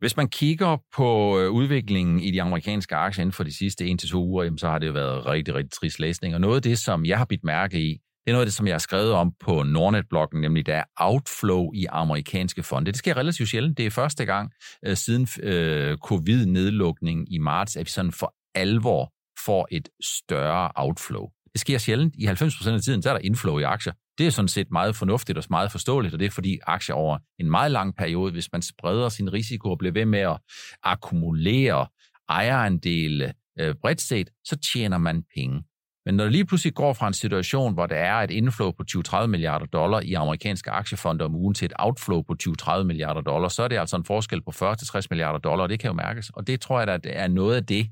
Hvis 0.00 0.16
man 0.16 0.28
kigger 0.28 0.76
på 0.96 1.38
øh, 1.40 1.50
udviklingen 1.50 2.20
i 2.20 2.30
de 2.30 2.42
amerikanske 2.42 2.96
aktier 2.96 3.22
inden 3.22 3.32
for 3.32 3.44
de 3.44 3.56
sidste 3.56 3.84
1-2 3.84 4.14
uger, 4.14 4.44
jamen, 4.44 4.58
så 4.58 4.68
har 4.68 4.78
det 4.78 4.86
jo 4.86 4.92
været 4.92 5.26
rigtig, 5.26 5.54
rigtig 5.54 5.72
trist 5.72 6.00
læsning. 6.00 6.34
Og 6.34 6.40
noget 6.40 6.56
af 6.56 6.62
det, 6.62 6.78
som 6.78 7.04
jeg 7.04 7.18
har 7.18 7.24
bidt 7.24 7.44
mærke 7.44 7.80
i, 7.80 7.98
det 8.28 8.32
er 8.32 8.32
noget 8.32 8.42
af 8.42 8.46
det, 8.46 8.54
som 8.54 8.66
jeg 8.66 8.74
har 8.74 8.78
skrevet 8.78 9.12
om 9.12 9.32
på 9.40 9.62
Nordnet-bloggen, 9.62 10.40
nemlig 10.40 10.66
der 10.66 10.74
er 10.74 10.84
outflow 10.96 11.72
i 11.72 11.86
amerikanske 11.90 12.62
fonde. 12.62 12.90
Det 12.90 12.98
sker 12.98 13.16
relativt 13.16 13.48
sjældent. 13.48 13.78
Det 13.78 13.86
er 13.86 13.90
første 13.90 14.24
gang 14.24 14.52
øh, 14.86 14.96
siden 14.96 15.28
øh, 15.42 15.98
covid-nedlukningen 15.98 17.26
i 17.30 17.38
marts, 17.38 17.76
at 17.76 17.84
vi 17.84 17.90
sådan 17.90 18.12
for 18.12 18.34
alvor 18.54 19.12
får 19.46 19.68
et 19.70 19.88
større 20.02 20.70
outflow. 20.74 21.26
Det 21.58 21.60
sker 21.60 21.78
sjældent. 21.78 22.14
I 22.18 22.26
90% 22.26 22.70
af 22.70 22.80
tiden, 22.80 23.02
så 23.02 23.08
er 23.08 23.14
der 23.14 23.20
inflow 23.24 23.58
i 23.58 23.62
aktier. 23.62 23.92
Det 24.18 24.26
er 24.26 24.30
sådan 24.30 24.48
set 24.48 24.70
meget 24.70 24.96
fornuftigt 24.96 25.38
og 25.38 25.44
meget 25.50 25.72
forståeligt, 25.72 26.14
og 26.14 26.20
det 26.20 26.26
er 26.26 26.30
fordi 26.30 26.58
aktier 26.66 26.94
over 26.94 27.18
en 27.38 27.50
meget 27.50 27.70
lang 27.70 27.96
periode, 27.96 28.32
hvis 28.32 28.48
man 28.52 28.62
spreder 28.62 29.08
sin 29.08 29.32
risiko 29.32 29.70
og 29.70 29.78
bliver 29.78 29.92
ved 29.92 30.04
med 30.04 30.18
at 30.18 30.38
akkumulere 30.82 31.86
ejerandele 32.28 33.32
øh, 33.60 33.74
bredt 33.74 34.00
set, 34.00 34.30
så 34.44 34.56
tjener 34.72 34.98
man 34.98 35.22
penge. 35.36 35.62
Men 36.06 36.14
når 36.14 36.24
det 36.24 36.32
lige 36.32 36.44
pludselig 36.46 36.74
går 36.74 36.92
fra 36.92 37.08
en 37.08 37.14
situation, 37.14 37.74
hvor 37.74 37.86
der 37.86 37.96
er 37.96 38.14
et 38.14 38.30
inflow 38.30 38.70
på 38.70 38.84
20-30 38.90 39.26
milliarder 39.26 39.66
dollar 39.66 40.00
i 40.00 40.12
amerikanske 40.12 40.70
aktiefonder 40.70 41.24
om 41.24 41.34
ugen 41.34 41.54
til 41.54 41.66
et 41.66 41.72
outflow 41.78 42.22
på 42.22 42.34
20-30 42.42 42.82
milliarder 42.82 43.20
dollar, 43.20 43.48
så 43.48 43.62
er 43.62 43.68
det 43.68 43.78
altså 43.78 43.96
en 43.96 44.04
forskel 44.04 44.42
på 44.42 44.50
40-60 44.50 45.06
milliarder 45.10 45.38
dollar, 45.38 45.62
og 45.62 45.68
det 45.68 45.80
kan 45.80 45.88
jo 45.88 45.94
mærkes. 45.94 46.30
Og 46.30 46.46
det 46.46 46.60
tror 46.60 46.80
jeg, 46.80 46.88
at 46.88 47.04
det 47.04 47.18
er 47.18 47.28
noget 47.28 47.56
af 47.56 47.66
det, 47.66 47.86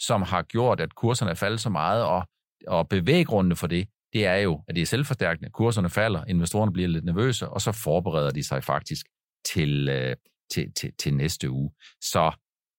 som 0.00 0.22
har 0.22 0.42
gjort, 0.42 0.80
at 0.80 0.94
kurserne 0.94 1.30
er 1.30 1.34
faldet 1.34 1.60
så 1.60 1.70
meget, 1.70 2.04
og 2.04 2.26
og 2.66 2.88
bevæggrundene 2.88 3.56
for 3.56 3.66
det, 3.66 3.88
det 4.12 4.26
er 4.26 4.36
jo, 4.36 4.64
at 4.68 4.74
det 4.74 4.82
er 4.82 4.86
selvforstærkende. 4.86 5.50
Kurserne 5.50 5.90
falder, 5.90 6.24
investorerne 6.24 6.72
bliver 6.72 6.88
lidt 6.88 7.04
nervøse, 7.04 7.48
og 7.48 7.60
så 7.60 7.72
forbereder 7.72 8.30
de 8.30 8.42
sig 8.42 8.64
faktisk 8.64 9.06
til, 9.54 9.88
øh, 9.88 10.16
til, 10.52 10.72
til, 10.72 10.92
til 10.98 11.14
næste 11.14 11.50
uge. 11.50 11.70
Så 12.00 12.32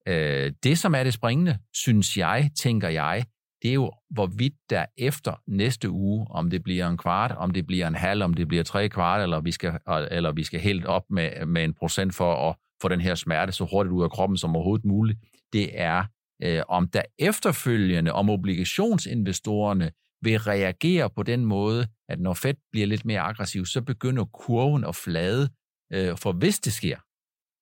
øh, 0.07 0.51
det, 0.63 0.77
som 0.77 0.95
er 0.95 1.03
det 1.03 1.13
springende, 1.13 1.57
synes 1.73 2.17
jeg, 2.17 2.49
tænker 2.59 2.89
jeg, 2.89 3.25
det 3.61 3.69
er 3.69 3.73
jo, 3.73 3.91
hvorvidt 4.09 4.53
der 4.69 4.85
efter 4.97 5.41
næste 5.47 5.89
uge, 5.89 6.27
om 6.29 6.49
det 6.49 6.63
bliver 6.63 6.87
en 6.87 6.97
kvart, 6.97 7.31
om 7.31 7.51
det 7.51 7.67
bliver 7.67 7.87
en 7.87 7.95
halv, 7.95 8.23
om 8.23 8.33
det 8.33 8.47
bliver 8.47 8.63
tre 8.63 8.89
kvart, 8.89 9.21
eller 9.21 9.41
vi 9.41 9.51
skal, 9.51 9.79
eller 10.11 10.31
vi 10.31 10.43
skal 10.43 10.59
helt 10.59 10.85
op 10.85 11.03
med, 11.09 11.45
med 11.45 11.63
en 11.63 11.73
procent 11.73 12.15
for 12.15 12.49
at 12.49 12.55
få 12.81 12.87
den 12.87 13.01
her 13.01 13.15
smerte 13.15 13.51
så 13.51 13.67
hurtigt 13.71 13.93
ud 13.93 14.03
af 14.03 14.11
kroppen 14.11 14.37
som 14.37 14.55
overhovedet 14.55 14.85
muligt, 14.85 15.19
det 15.53 15.81
er 15.81 16.05
øh, 16.43 16.63
om 16.67 16.87
der 16.87 17.01
efterfølgende, 17.19 18.13
om 18.13 18.29
obligationsinvestorerne 18.29 19.91
vil 20.21 20.39
reagere 20.39 21.09
på 21.09 21.23
den 21.23 21.45
måde, 21.45 21.87
at 22.09 22.19
når 22.19 22.33
Fed 22.33 22.53
bliver 22.71 22.87
lidt 22.87 23.05
mere 23.05 23.21
aggressiv, 23.21 23.65
så 23.65 23.81
begynder 23.81 24.25
kurven 24.25 24.83
at 24.83 24.95
flade. 24.95 25.49
Øh, 25.93 26.17
for 26.17 26.31
hvis 26.31 26.59
det 26.59 26.73
sker, 26.73 26.97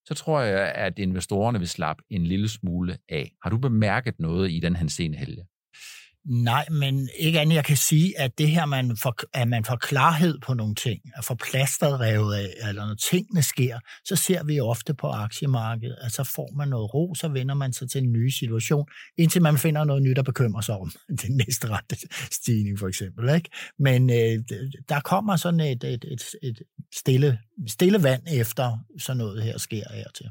så 0.07 0.13
tror 0.15 0.41
jeg, 0.41 0.71
at 0.71 0.99
investorerne 0.99 1.59
vil 1.59 1.67
slappe 1.67 2.03
en 2.09 2.23
lille 2.23 2.49
smule 2.49 2.97
af. 3.09 3.31
Har 3.43 3.49
du 3.49 3.57
bemærket 3.57 4.19
noget 4.19 4.51
i 4.51 4.59
den 4.59 4.75
henseende, 4.75 5.17
Helge? 5.17 5.45
Nej, 6.29 6.65
men 6.71 7.09
ikke 7.19 7.39
andet 7.39 7.55
jeg 7.55 7.65
kan 7.65 7.77
sige, 7.77 8.19
at 8.19 8.37
det 8.37 8.49
her, 8.49 8.65
man 8.65 8.97
får, 8.97 9.15
at 9.33 9.47
man 9.47 9.65
får 9.65 9.75
klarhed 9.75 10.39
på 10.39 10.53
nogle 10.53 10.75
ting, 10.75 11.01
at 11.15 11.25
få 11.25 11.35
plasteret 11.35 11.99
revet 11.99 12.35
af, 12.35 12.69
eller 12.69 12.87
når 12.87 12.95
tingene 12.95 13.41
sker, 13.41 13.79
så 14.05 14.15
ser 14.15 14.43
vi 14.43 14.59
ofte 14.59 14.93
på 14.93 15.07
aktiemarkedet, 15.07 15.95
at 16.01 16.11
så 16.11 16.23
får 16.23 16.51
man 16.55 16.67
noget 16.67 16.93
ro, 16.93 17.15
så 17.15 17.27
vender 17.27 17.55
man 17.55 17.73
sig 17.73 17.89
til 17.89 18.03
en 18.03 18.11
ny 18.11 18.29
situation, 18.29 18.85
indtil 19.17 19.41
man 19.41 19.57
finder 19.57 19.83
noget 19.83 20.03
nyt 20.03 20.17
at 20.17 20.25
bekymre 20.25 20.63
sig 20.63 20.77
om. 20.77 20.91
Den 21.21 21.37
næste 21.47 21.67
rette 21.69 21.95
stigning 22.31 22.79
for 22.79 22.87
eksempel. 22.87 23.35
Ikke? 23.35 23.49
Men 23.79 24.09
øh, 24.09 24.43
der 24.89 24.99
kommer 24.99 25.35
sådan 25.35 25.59
et, 25.59 25.83
et, 25.83 26.05
et, 26.11 26.23
et 26.43 26.61
stille, 26.95 27.39
stille 27.67 28.03
vand 28.03 28.21
efter 28.31 28.77
sådan 28.99 29.17
noget 29.17 29.43
her 29.43 29.57
sker 29.57 29.93
her 29.93 30.09
til. 30.15 30.29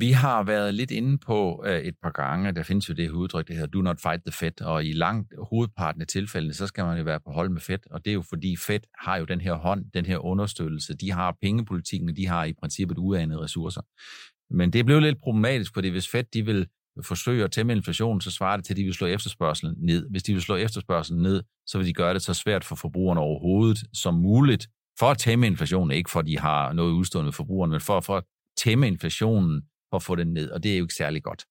Vi 0.00 0.10
har 0.12 0.42
været 0.42 0.74
lidt 0.74 0.90
inde 0.90 1.18
på 1.18 1.64
øh, 1.66 1.80
et 1.80 1.94
par 2.02 2.10
gange, 2.10 2.52
der 2.52 2.62
findes 2.62 2.88
jo 2.88 2.94
det 2.94 3.10
udtryk, 3.10 3.48
det 3.48 3.56
hedder 3.56 3.70
do 3.70 3.82
not 3.82 4.00
fight 4.00 4.22
the 4.26 4.32
Fed, 4.32 4.62
og 4.62 4.84
i 4.84 4.92
langt 4.92 5.34
hovedparten 5.50 6.00
af 6.00 6.06
tilfældene, 6.06 6.54
så 6.54 6.66
skal 6.66 6.84
man 6.84 6.98
jo 6.98 7.04
være 7.04 7.20
på 7.20 7.30
hold 7.30 7.50
med 7.50 7.60
Fed, 7.60 7.78
og 7.90 8.04
det 8.04 8.10
er 8.10 8.14
jo 8.14 8.22
fordi 8.22 8.56
Fed 8.56 8.80
har 8.98 9.16
jo 9.16 9.24
den 9.24 9.40
her 9.40 9.54
hånd, 9.54 9.84
den 9.94 10.06
her 10.06 10.18
understøttelse, 10.18 10.94
de 10.96 11.12
har 11.12 11.36
pengepolitikken, 11.42 12.16
de 12.16 12.26
har 12.26 12.44
i 12.44 12.52
princippet 12.52 12.98
uanede 12.98 13.40
ressourcer. 13.40 13.80
Men 14.50 14.72
det 14.72 14.86
blev 14.86 15.00
lidt 15.00 15.18
problematisk, 15.22 15.74
fordi 15.74 15.88
hvis 15.88 16.08
Fed 16.08 16.24
de 16.34 16.42
vil 16.42 16.66
forsøge 17.04 17.44
at 17.44 17.50
tæmme 17.50 17.72
inflationen, 17.72 18.20
så 18.20 18.30
svarer 18.30 18.56
det 18.56 18.64
til, 18.64 18.72
at 18.72 18.76
de 18.76 18.84
vil 18.84 18.94
slå 18.94 19.06
efterspørgselen 19.06 19.74
ned. 19.78 20.10
Hvis 20.10 20.22
de 20.22 20.32
vil 20.32 20.42
slå 20.42 20.56
efterspørgselen 20.56 21.22
ned, 21.22 21.42
så 21.66 21.78
vil 21.78 21.86
de 21.86 21.92
gøre 21.92 22.14
det 22.14 22.22
så 22.22 22.34
svært 22.34 22.64
for 22.64 22.76
forbrugerne 22.76 23.20
overhovedet 23.20 23.78
som 23.92 24.14
muligt, 24.14 24.68
for 24.98 25.06
at 25.06 25.18
tæmme 25.18 25.46
inflationen, 25.46 25.96
ikke 25.96 26.10
for 26.10 26.20
at 26.20 26.26
de 26.26 26.38
har 26.38 26.72
noget 26.72 26.92
udstående 26.92 27.32
forbrugerne, 27.32 27.70
men 27.70 27.80
for, 27.80 28.00
for 28.00 28.16
at 28.16 28.24
tæmme 28.58 28.86
inflationen 28.86 29.62
for 29.90 29.96
at 29.96 30.02
få 30.02 30.14
den 30.14 30.32
ned, 30.32 30.50
og 30.50 30.62
det 30.62 30.72
er 30.72 30.78
jo 30.78 30.84
ikke 30.84 30.94
særlig 30.94 31.22
godt. 31.22 31.44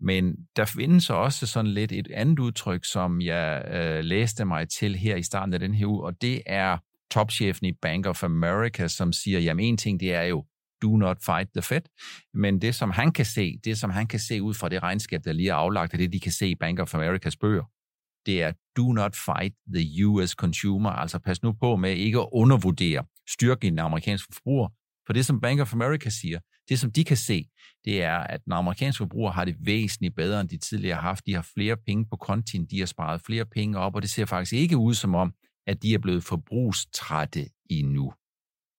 Men 0.00 0.36
der 0.56 0.64
findes 0.64 1.10
også 1.10 1.46
sådan 1.46 1.70
lidt 1.70 1.92
et 1.92 2.08
andet 2.10 2.38
udtryk, 2.38 2.84
som 2.84 3.20
jeg 3.20 3.64
øh, 3.70 4.04
læste 4.04 4.44
mig 4.44 4.68
til 4.68 4.96
her 4.96 5.16
i 5.16 5.22
starten 5.22 5.54
af 5.54 5.60
den 5.60 5.74
her 5.74 5.86
uge, 5.86 6.04
og 6.04 6.22
det 6.22 6.42
er 6.46 6.78
topchefen 7.10 7.66
i 7.66 7.72
Bank 7.72 8.06
of 8.06 8.24
America, 8.24 8.88
som 8.88 9.12
siger, 9.12 9.40
jamen 9.40 9.64
en 9.64 9.76
ting, 9.76 10.00
det 10.00 10.14
er 10.14 10.22
jo, 10.22 10.44
do 10.82 10.96
not 10.96 11.16
fight 11.24 11.50
the 11.54 11.62
Fed, 11.62 11.80
men 12.34 12.60
det 12.60 12.74
som 12.74 12.90
han 12.90 13.12
kan 13.12 13.24
se, 13.24 13.58
det 13.64 13.78
som 13.78 13.90
han 13.90 14.06
kan 14.06 14.20
se 14.20 14.42
ud 14.42 14.54
fra 14.54 14.68
det 14.68 14.82
regnskab, 14.82 15.24
der 15.24 15.32
lige 15.32 15.50
er 15.50 15.54
aflagt, 15.54 15.92
og 15.92 15.98
det 15.98 16.12
de 16.12 16.20
kan 16.20 16.32
se 16.32 16.48
i 16.48 16.54
Bank 16.54 16.78
of 16.78 16.94
Americas 16.94 17.36
bøger, 17.36 17.64
det 18.26 18.42
er 18.42 18.52
do 18.76 18.92
not 18.92 19.16
fight 19.16 19.54
the 19.74 20.06
US 20.06 20.30
consumer, 20.30 20.90
altså 20.90 21.18
pas 21.18 21.42
nu 21.42 21.52
på 21.52 21.76
med 21.76 21.92
ikke 21.96 22.18
at 22.18 22.28
undervurdere 22.32 23.04
styrken 23.28 23.66
i 23.66 23.70
den 23.70 23.78
amerikanske 23.78 24.34
forbruger, 24.34 24.68
for 25.06 25.12
det 25.12 25.26
som 25.26 25.40
Bank 25.40 25.60
of 25.60 25.74
America 25.74 26.10
siger, 26.10 26.40
det, 26.68 26.78
som 26.78 26.92
de 26.92 27.04
kan 27.04 27.16
se, 27.16 27.48
det 27.84 28.02
er, 28.02 28.18
at 28.18 28.44
den 28.44 28.52
amerikanske 28.52 28.98
forbruger 28.98 29.30
har 29.30 29.44
det 29.44 29.56
væsentligt 29.60 30.14
bedre, 30.14 30.40
end 30.40 30.48
de 30.48 30.58
tidligere 30.58 30.94
har 30.94 31.02
haft. 31.02 31.26
De 31.26 31.34
har 31.34 31.48
flere 31.54 31.76
penge 31.76 32.06
på 32.10 32.16
kontien, 32.16 32.66
de 32.66 32.78
har 32.78 32.86
sparet 32.86 33.22
flere 33.22 33.46
penge 33.46 33.78
op, 33.78 33.94
og 33.94 34.02
det 34.02 34.10
ser 34.10 34.24
faktisk 34.24 34.52
ikke 34.52 34.76
ud 34.76 34.94
som 34.94 35.14
om, 35.14 35.34
at 35.66 35.82
de 35.82 35.94
er 35.94 35.98
blevet 35.98 36.24
forbrugstrætte 36.24 37.46
endnu. 37.70 38.12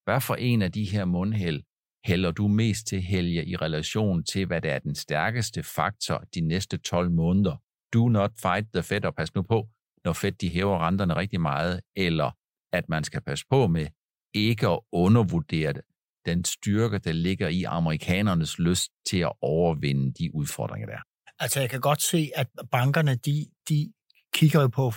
Hvad 0.05 0.21
for 0.21 0.35
en 0.35 0.61
af 0.61 0.71
de 0.71 0.83
her 0.83 1.05
mundhæld 1.05 1.63
hælder 2.05 2.31
du 2.31 2.47
mest 2.47 2.87
til, 2.87 3.01
Helge, 3.01 3.45
i 3.45 3.55
relation 3.55 4.23
til, 4.23 4.45
hvad 4.45 4.61
der 4.61 4.73
er 4.73 4.79
den 4.79 4.95
stærkeste 4.95 5.63
faktor 5.63 6.23
de 6.35 6.41
næste 6.41 6.77
12 6.77 7.11
måneder? 7.11 7.55
Do 7.93 8.09
not 8.09 8.31
fight 8.41 8.67
the 8.73 8.83
Fed, 8.83 9.05
og 9.05 9.15
pas 9.15 9.35
nu 9.35 9.41
på, 9.41 9.67
når 10.05 10.13
Fed 10.13 10.31
de 10.31 10.49
hæver 10.49 10.87
renterne 10.87 11.15
rigtig 11.15 11.41
meget, 11.41 11.81
eller 11.95 12.31
at 12.73 12.89
man 12.89 13.03
skal 13.03 13.21
passe 13.21 13.45
på 13.49 13.67
med 13.67 13.87
ikke 14.33 14.67
at 14.67 14.79
undervurdere 14.91 15.73
det, 15.73 15.81
den 16.27 16.45
styrke, 16.45 16.97
der 16.97 17.11
ligger 17.11 17.47
i 17.47 17.63
amerikanernes 17.63 18.59
lyst 18.59 18.91
til 19.09 19.17
at 19.17 19.31
overvinde 19.41 20.13
de 20.13 20.35
udfordringer 20.35 20.87
der? 20.87 20.99
Altså, 21.39 21.59
jeg 21.59 21.69
kan 21.69 21.81
godt 21.81 22.01
se, 22.01 22.31
at 22.35 22.47
bankerne, 22.71 23.15
de, 23.15 23.45
de 23.69 23.93
kigger 24.33 24.61
jo 24.61 24.67
på 24.67 24.91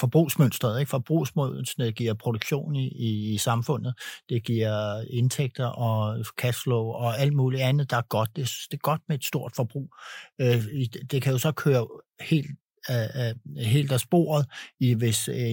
forbrugsmønstret. 0.00 0.80
Ikke? 0.80 0.90
Forbrugsmønstret 0.90 1.94
giver 1.94 2.14
produktion 2.14 2.76
i, 2.76 2.88
i, 2.88 3.34
i 3.34 3.38
samfundet, 3.38 3.94
det 4.28 4.44
giver 4.44 5.04
indtægter 5.10 5.66
og 5.66 6.24
cashflow 6.40 6.84
og 6.84 7.18
alt 7.18 7.32
muligt 7.32 7.62
andet, 7.62 7.90
der 7.90 7.96
er 7.96 8.02
godt. 8.08 8.36
Det, 8.36 8.50
det 8.70 8.76
er 8.76 8.82
godt 8.82 9.00
med 9.08 9.18
et 9.18 9.24
stort 9.24 9.52
forbrug. 9.56 9.94
Øh, 10.40 10.64
det 11.10 11.22
kan 11.22 11.32
jo 11.32 11.38
så 11.38 11.52
køre 11.52 11.88
helt 12.20 12.50
af, 12.88 13.34
helt 13.56 13.92
af 13.92 14.00
sporet, 14.00 14.46
i, 14.80 14.94
hvis 14.94 15.28
øh, 15.28 15.50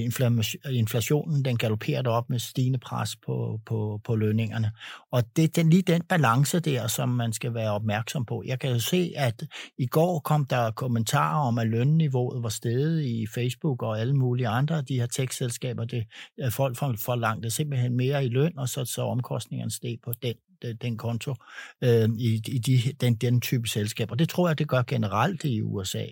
inflationen 0.71 1.45
den 1.45 1.57
galopperer 1.57 2.09
op 2.09 2.29
med 2.29 2.39
stigende 2.39 2.79
pres 2.79 3.15
på, 3.15 3.59
på, 3.65 4.01
på 4.03 4.15
lønningerne. 4.15 4.71
Og 5.11 5.23
det 5.35 5.43
er 5.43 5.47
den, 5.47 5.69
lige 5.69 5.81
den 5.81 6.01
balance 6.01 6.59
der, 6.59 6.87
som 6.87 7.09
man 7.09 7.33
skal 7.33 7.53
være 7.53 7.71
opmærksom 7.71 8.25
på. 8.25 8.43
Jeg 8.45 8.59
kan 8.59 8.69
jo 8.69 8.79
se, 8.79 9.13
at 9.15 9.43
i 9.77 9.85
går 9.85 10.19
kom 10.19 10.45
der 10.45 10.71
kommentarer 10.71 11.47
om, 11.47 11.57
at 11.57 11.67
lønniveauet 11.67 12.43
var 12.43 12.49
steget 12.49 13.05
i 13.05 13.27
Facebook 13.27 13.83
og 13.83 13.99
alle 13.99 14.15
mulige 14.15 14.47
andre 14.47 14.81
de 14.81 14.99
her 14.99 15.05
tech-selskaber. 15.05 15.85
Det, 15.85 16.05
øh, 16.39 16.51
folk 16.51 16.99
forlangte 16.99 17.49
simpelthen 17.49 17.97
mere 17.97 18.25
i 18.25 18.29
løn, 18.29 18.59
og 18.59 18.69
så, 18.69 18.85
så 18.85 19.01
omkostningerne 19.01 19.71
steg 19.71 19.97
på 20.03 20.13
den 20.23 20.35
Øh, 20.63 20.75
den 20.81 20.97
konto 20.97 21.35
øh, 21.83 22.09
i, 22.17 22.41
i 22.47 22.59
de, 22.59 22.93
den, 23.01 23.15
den 23.15 23.41
type 23.41 23.67
selskaber. 23.67 24.15
Det 24.15 24.29
tror 24.29 24.47
jeg, 24.49 24.59
det 24.59 24.67
gør 24.67 24.83
generelt 24.87 25.43
i 25.43 25.61
USA. 25.61 26.05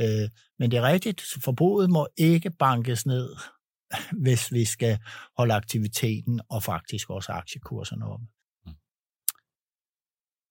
Øh, 0.00 0.28
men 0.58 0.70
det 0.70 0.78
er 0.78 0.82
rigtigt, 0.82 1.22
forbruget 1.44 1.90
må 1.90 2.08
ikke 2.16 2.50
bankes 2.50 3.06
ned, 3.06 3.36
hvis 4.24 4.52
vi 4.52 4.64
skal 4.64 4.98
holde 5.36 5.54
aktiviteten 5.54 6.40
og 6.48 6.62
faktisk 6.62 7.10
også 7.10 7.32
aktiekurserne 7.32 8.06
oppe. 8.06 8.26
Mm. 8.66 8.72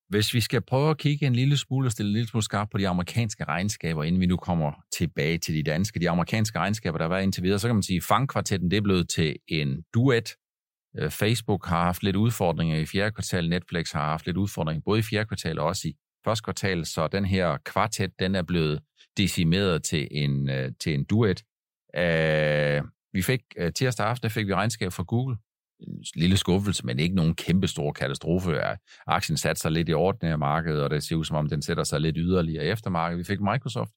Hvis 0.09 0.33
vi 0.33 0.41
skal 0.41 0.61
prøve 0.61 0.89
at 0.89 0.97
kigge 0.97 1.25
en 1.25 1.35
lille 1.35 1.57
smule 1.57 1.87
og 1.87 1.91
stille 1.91 2.09
en 2.09 2.13
lille 2.13 2.27
smule 2.27 2.43
skarp 2.43 2.69
på 2.71 2.77
de 2.77 2.87
amerikanske 2.87 3.43
regnskaber, 3.43 4.03
inden 4.03 4.21
vi 4.21 4.25
nu 4.25 4.37
kommer 4.37 4.71
tilbage 4.97 5.37
til 5.37 5.55
de 5.55 5.63
danske, 5.63 5.99
de 5.99 6.09
amerikanske 6.09 6.59
regnskaber, 6.59 6.97
der 6.97 7.05
har 7.05 7.09
været 7.09 7.23
indtil 7.23 7.43
videre, 7.43 7.59
så 7.59 7.67
kan 7.67 7.75
man 7.75 7.83
sige, 7.83 7.97
at 7.97 8.03
fangkvartetten 8.03 8.71
det 8.71 8.77
er 8.77 8.81
blevet 8.81 9.09
til 9.09 9.35
en 9.47 9.83
duet, 9.93 10.25
Øh, 10.25 10.40
Øh, 10.99 11.11
Facebook 11.11 11.65
har 11.65 11.83
haft 11.83 12.03
lidt 12.03 12.15
udfordringer 12.15 12.77
i 12.77 12.85
fjerde 12.85 13.11
kvartal, 13.11 13.49
Netflix 13.49 13.91
har 13.91 14.05
haft 14.05 14.25
lidt 14.25 14.37
udfordringer 14.37 14.81
både 14.85 14.99
i 14.99 15.03
fjerde 15.03 15.27
kvartal 15.27 15.59
og 15.59 15.65
også 15.65 15.87
i 15.87 15.93
første 16.25 16.43
kvartal, 16.43 16.85
så 16.85 17.07
den 17.07 17.25
her 17.25 17.57
kvartet, 17.57 18.19
den 18.19 18.35
er 18.35 18.41
blevet 18.41 18.79
decimeret 19.17 19.83
til 19.83 20.07
en, 20.11 20.49
øh, 20.49 20.71
til 20.79 20.93
en 20.93 21.03
duet. 21.03 21.43
Uh, 21.97 22.87
vi 23.13 23.21
fik 23.21 23.41
tirsdag 23.75 24.05
aften, 24.05 24.23
der 24.23 24.29
fik 24.29 24.47
vi 24.47 24.53
regnskab 24.53 24.93
fra 24.93 25.03
Google. 25.03 25.37
En 25.79 26.03
lille 26.15 26.37
skuffelse, 26.37 26.85
men 26.85 26.99
ikke 26.99 27.15
nogen 27.15 27.35
kæmpe 27.35 27.67
stor 27.67 27.91
katastrofe. 27.91 28.61
Aktien 29.07 29.37
satte 29.37 29.61
sig 29.61 29.71
lidt 29.71 29.89
i 29.89 29.93
ordinære 29.93 30.37
markedet, 30.37 30.83
og 30.83 30.89
det 30.89 31.03
ser 31.03 31.15
ud 31.15 31.25
som 31.25 31.37
om, 31.37 31.49
den 31.49 31.61
sætter 31.61 31.83
sig 31.83 32.01
lidt 32.01 32.15
yderligere 32.19 32.65
efter 32.65 32.89
markedet. 32.89 33.19
Vi 33.19 33.23
fik 33.23 33.39
Microsoft. 33.41 33.91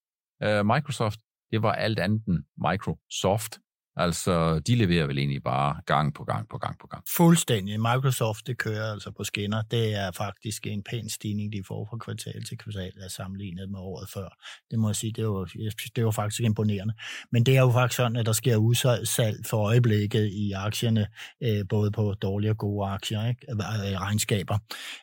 Uh, 0.44 0.66
Microsoft, 0.66 1.18
det 1.50 1.62
var 1.62 1.72
alt 1.72 1.98
andet 1.98 2.22
end 2.26 2.38
Microsoft. 2.70 3.58
Altså, 3.96 4.58
de 4.58 4.74
leverer 4.74 5.06
vel 5.06 5.18
egentlig 5.18 5.42
bare 5.42 5.76
gang 5.86 6.14
på 6.14 6.24
gang 6.24 6.48
på 6.48 6.58
gang 6.58 6.78
på 6.80 6.86
gang. 6.86 7.04
Fuldstændig. 7.16 7.80
Microsoft, 7.80 8.46
det 8.46 8.58
kører 8.58 8.92
altså 8.92 9.10
på 9.10 9.24
skinner. 9.24 9.62
Det 9.62 9.94
er 9.94 10.10
faktisk 10.10 10.66
en 10.66 10.82
pæn 10.82 11.08
stigning, 11.08 11.52
de 11.52 11.62
får 11.68 11.86
fra 11.90 11.96
kvartal 11.96 12.44
til 12.44 12.58
kvartal, 12.58 12.92
er 13.00 13.08
sammenlignet 13.08 13.70
med 13.70 13.78
året 13.78 14.08
før. 14.14 14.28
Det 14.70 14.78
må 14.78 14.88
jeg 14.88 14.96
sige, 14.96 15.12
det 15.12 15.28
var, 15.28 15.50
det 15.96 16.04
var 16.04 16.10
faktisk 16.10 16.40
imponerende. 16.40 16.94
Men 17.32 17.46
det 17.46 17.56
er 17.56 17.60
jo 17.60 17.70
faktisk 17.70 17.96
sådan, 17.96 18.16
at 18.16 18.26
der 18.26 18.32
sker 18.32 18.56
udsalg 18.56 19.46
for 19.46 19.56
øjeblikket 19.56 20.26
i 20.26 20.52
aktierne, 20.52 21.06
øh, 21.42 21.64
både 21.68 21.90
på 21.90 22.14
dårlige 22.22 22.50
og 22.50 22.58
gode 22.58 22.88
aktier, 22.88 23.28
ikke? 23.28 23.46
Øh, 23.50 23.58
regnskaber. 24.00 24.58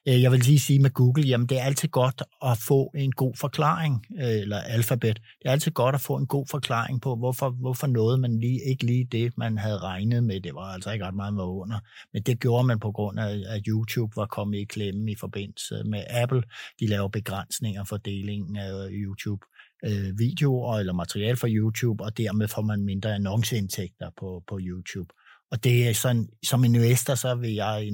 Øh, 0.07 0.21
jeg 0.21 0.31
vil 0.31 0.39
lige 0.39 0.60
sige 0.60 0.79
med 0.79 0.89
Google, 0.89 1.24
jamen 1.24 1.48
det 1.48 1.60
er 1.60 1.63
altid 1.63 1.89
godt 1.89 2.24
at 2.45 2.57
få 2.57 2.91
en 2.95 3.12
god 3.12 3.36
forklaring, 3.36 4.05
eller 4.19 4.57
alfabet. 4.57 5.15
Det 5.15 5.48
er 5.48 5.51
altid 5.51 5.71
godt 5.71 5.95
at 5.95 6.01
få 6.01 6.17
en 6.17 6.27
god 6.27 6.45
forklaring 6.51 7.01
på, 7.01 7.15
hvorfor, 7.15 7.50
hvorfor 7.50 7.88
noget 7.88 8.19
man 8.19 8.39
lige 8.39 8.60
ikke 8.69 8.80
ikke 8.81 8.93
lige 8.93 9.23
det, 9.23 9.38
man 9.38 9.57
havde 9.57 9.77
regnet 9.77 10.23
med. 10.23 10.41
Det 10.41 10.55
var 10.55 10.61
altså 10.61 10.91
ikke 10.91 11.05
ret 11.05 11.15
meget 11.15 11.35
var 11.35 11.43
under. 11.43 11.79
Men 12.13 12.23
det 12.23 12.39
gjorde 12.39 12.67
man 12.67 12.79
på 12.79 12.91
grund 12.91 13.19
af, 13.19 13.43
at 13.47 13.61
YouTube 13.67 14.15
var 14.15 14.25
kommet 14.25 14.57
i 14.57 14.63
klemme 14.63 15.11
i 15.11 15.15
forbindelse 15.15 15.83
med 15.83 16.03
Apple. 16.09 16.43
De 16.79 16.88
laver 16.88 17.07
begrænsninger 17.07 17.83
for 17.83 17.97
delingen 17.97 18.57
af 18.57 18.85
øh, 18.85 18.91
YouTube 18.91 19.45
øh, 19.85 20.19
videoer 20.19 20.77
eller 20.77 20.93
materiale 20.93 21.38
fra 21.38 21.47
YouTube, 21.47 22.03
og 22.03 22.17
dermed 22.17 22.47
får 22.47 22.61
man 22.61 22.83
mindre 22.83 23.15
annonceindtægter 23.15 24.09
på, 24.19 24.43
på 24.47 24.59
YouTube. 24.61 25.13
Og 25.51 25.63
det 25.63 25.89
er 25.89 25.93
sådan, 25.93 26.29
som 26.43 26.63
investor, 26.63 27.15
så 27.15 27.35
vil 27.35 27.53
jeg, 27.53 27.91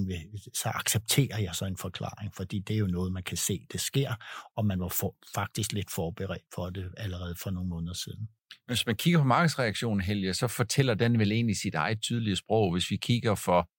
så 0.53 0.69
accepterer 0.69 1.39
jeg 1.39 1.55
så 1.55 1.65
en 1.65 1.77
forklaring, 1.77 2.35
fordi 2.35 2.59
det 2.59 2.73
er 2.73 2.79
jo 2.79 2.87
noget, 2.87 3.13
man 3.13 3.23
kan 3.23 3.37
se, 3.37 3.65
det 3.71 3.81
sker, 3.81 4.13
og 4.55 4.65
man 4.65 4.79
var 4.79 4.87
for, 4.87 5.15
faktisk 5.35 5.71
lidt 5.71 5.91
forberedt 5.91 6.43
for 6.55 6.69
det 6.69 6.85
allerede 6.97 7.35
for 7.43 7.51
nogle 7.51 7.69
måneder 7.69 7.93
siden. 7.93 8.27
Hvis 8.67 8.85
man 8.85 8.95
kigger 8.95 9.19
på 9.19 9.25
markedsreaktionen, 9.25 10.01
Helge, 10.01 10.33
så 10.33 10.47
fortæller 10.47 10.93
den 10.93 11.19
vel 11.19 11.31
egentlig 11.31 11.57
sit 11.57 11.75
eget 11.75 12.01
tydelige 12.01 12.35
sprog. 12.35 12.71
Hvis 12.71 12.91
vi 12.91 12.97
kigger 12.97 13.35
for 13.35 13.69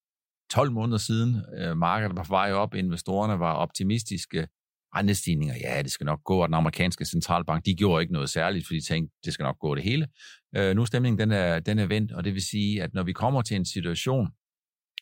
12 0.51 0.73
måneder 0.73 0.99
siden, 0.99 1.43
øh, 1.59 1.77
markedet 1.77 2.17
var 2.17 2.23
på 2.23 2.29
vej 2.29 2.53
op, 2.53 2.75
investorerne 2.75 3.39
var 3.39 3.53
optimistiske, 3.53 4.49
rentestigninger, 4.97 5.55
ja, 5.61 5.83
det 5.83 5.93
skal 5.93 6.05
nok 6.05 6.25
gå, 6.25 6.43
og 6.43 6.49
den 6.49 6.55
amerikanske 6.55 7.05
centralbank, 7.05 7.65
de 7.65 7.75
gjorde 7.77 8.03
ikke 8.03 8.13
noget 8.13 8.31
særligt, 8.31 8.67
fordi 8.67 8.81
de 8.81 8.85
tænkte, 8.85 9.17
det 9.25 9.33
skal 9.33 9.45
nok 9.45 9.59
gå 9.59 9.75
det 9.75 9.85
hele. 9.85 10.09
Øh, 10.57 10.77
nu 10.77 10.87
stemningen, 10.87 11.19
den 11.19 11.31
er, 11.31 11.61
den 11.61 11.79
er 11.79 11.87
vendt, 11.87 12.13
og 12.13 12.25
det 12.25 12.35
vil 12.35 12.43
sige, 12.43 12.83
at 12.83 12.95
når 12.95 13.03
vi 13.03 13.13
kommer 13.13 13.43
til 13.43 13.57
en 13.57 13.65
situation, 13.65 14.29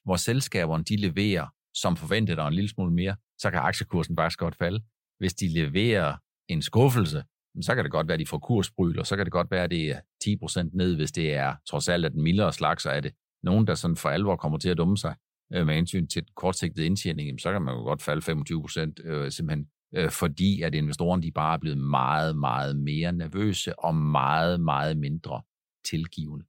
hvor 0.05 0.17
selskaberne, 0.17 0.85
de 0.85 0.97
leverer 0.97 1.47
som 1.75 1.97
forventet 1.97 2.39
og 2.39 2.49
en 2.49 2.55
lille 2.55 2.69
smule 2.69 2.93
mere, 2.93 3.17
så 3.39 3.51
kan 3.51 3.61
aktiekursen 3.61 4.17
faktisk 4.17 4.39
godt 4.39 4.57
falde. 4.57 4.81
Hvis 5.19 5.35
de 5.35 5.49
leverer 5.49 6.17
en 6.49 6.63
skuffelse, 6.63 7.25
så 7.63 7.75
kan 7.75 7.85
det 7.85 7.93
godt 7.93 8.09
være, 8.09 8.15
at 8.15 8.21
de 8.21 8.27
får 8.27 8.39
kursbryl, 8.39 8.99
og 8.99 9.07
så 9.07 9.17
kan 9.17 9.25
det 9.25 9.33
godt 9.33 9.51
være, 9.51 9.65
at 9.65 9.71
det 9.71 9.91
er 9.91 10.01
10% 10.25 10.71
ned, 10.73 10.97
hvis 10.97 11.13
det 11.13 11.35
er 11.35 11.55
trods 11.71 11.89
alt 11.89 12.05
at 12.05 12.13
den 12.13 12.23
mildere 12.23 12.53
slags, 12.53 12.83
så 12.83 12.91
er 12.91 13.01
det 13.01 13.13
nogen, 13.43 13.67
der 13.67 13.75
sådan 13.75 13.97
for 13.97 14.09
alvor 14.09 14.37
kommer 14.37 14.59
til 14.59 14.69
at 14.69 14.79
dumme 14.79 14.97
sig 14.97 15.15
øh, 15.55 15.67
med 15.67 15.75
hensyn 15.75 16.07
til 16.07 16.23
kortsigtet 16.37 16.83
indtjening, 16.83 17.41
så 17.41 17.53
kan 17.53 17.63
man 17.63 17.75
jo 17.75 17.81
godt 17.81 18.03
falde 18.03 18.33
25% 18.33 19.09
øh, 19.09 19.31
simpelthen 19.31 19.67
øh, 19.95 20.11
fordi 20.11 20.63
at 20.63 20.75
investorerne 20.75 21.23
de 21.23 21.33
bare 21.33 21.55
er 21.55 21.59
blevet 21.59 21.79
meget, 21.79 22.37
meget 22.37 22.77
mere 22.77 23.13
nervøse 23.13 23.79
og 23.79 23.95
meget, 23.95 24.61
meget 24.61 24.97
mindre 24.97 25.43
tilgivende. 25.91 26.45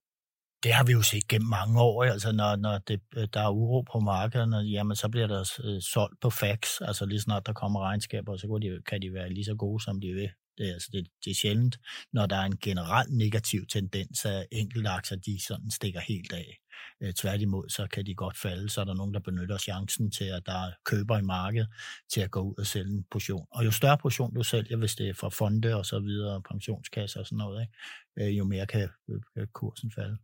Det 0.64 0.74
har 0.74 0.84
vi 0.86 0.92
jo 0.92 1.02
set 1.02 1.28
gennem 1.28 1.50
mange 1.50 1.82
år, 1.82 2.04
altså 2.04 2.32
når, 2.32 2.56
når 2.56 2.78
det, 2.78 3.02
øh, 3.18 3.28
der 3.34 3.42
er 3.42 3.50
uro 3.50 3.82
på 3.82 4.00
markederne, 4.00 4.58
jamen 4.58 4.96
så 4.96 5.10
bliver 5.10 5.28
der 5.28 5.42
øh, 5.64 5.82
solgt 5.82 6.22
på 6.22 6.30
fax, 6.30 6.82
altså 6.82 7.06
lige 7.06 7.22
snart 7.22 7.46
der 7.46 7.54
kommer 7.54 7.80
regnskaber, 7.80 8.38
så 8.38 8.48
kan 8.48 8.62
de, 8.62 8.82
kan 8.90 9.02
de 9.02 9.14
være 9.14 9.30
lige 9.30 9.46
så 9.46 9.56
gode, 9.56 9.84
som 9.84 10.02
de 10.02 10.08
vil. 10.14 10.30
Det, 10.58 10.74
altså 10.74 10.90
det, 10.94 11.08
det 11.26 11.32
er 11.32 11.36
sjældent, 11.36 11.80
når 12.14 12.26
der 12.26 12.36
er 12.36 12.46
en 12.46 12.58
generelt 12.58 13.14
negativ 13.14 13.66
tendens, 13.66 14.26
at 14.26 14.48
enkelte 14.52 14.90
aktier 14.90 15.18
de 15.18 15.44
sådan 15.48 15.72
stikker 15.72 16.00
helt 16.00 16.34
af. 16.34 16.58
Øh, 17.02 17.14
tværtimod, 17.14 17.70
så 17.70 17.88
kan 17.88 18.06
de 18.06 18.16
godt 18.16 18.38
falde, 18.38 18.70
så 18.70 18.82
er 18.82 18.86
der 18.86 18.94
nogen, 18.94 19.14
der 19.14 19.20
benytter 19.20 19.58
chancen 19.58 20.12
til, 20.12 20.24
at 20.24 20.46
der 20.46 20.68
er 20.68 20.72
køber 20.86 21.18
i 21.18 21.22
markedet, 21.22 21.68
til 22.14 22.22
at 22.22 22.32
gå 22.32 22.42
ud 22.42 22.56
og 22.58 22.66
sælge 22.66 22.92
en 22.92 23.06
portion. 23.12 23.48
Og 23.52 23.66
jo 23.66 23.72
større 23.72 23.98
portion 23.98 24.34
du 24.34 24.44
sælger, 24.44 24.78
hvis 24.78 24.96
det 24.96 25.10
er 25.10 25.14
fra 25.14 25.30
fonde 25.30 25.76
og 25.76 25.86
så 25.86 26.00
videre, 26.00 26.42
pensionskasser 26.42 27.20
og 27.20 27.26
sådan 27.26 27.38
noget, 27.38 27.62
ikke? 27.62 28.30
Øh, 28.30 28.38
jo 28.38 28.44
mere 28.44 28.62
øh, 28.62 28.68
kan 28.68 29.48
kursen 29.54 29.92
falde 29.92 30.18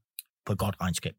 på 0.46 0.54
et 0.54 0.60
godt 0.60 0.75
regnskab. 0.82 1.16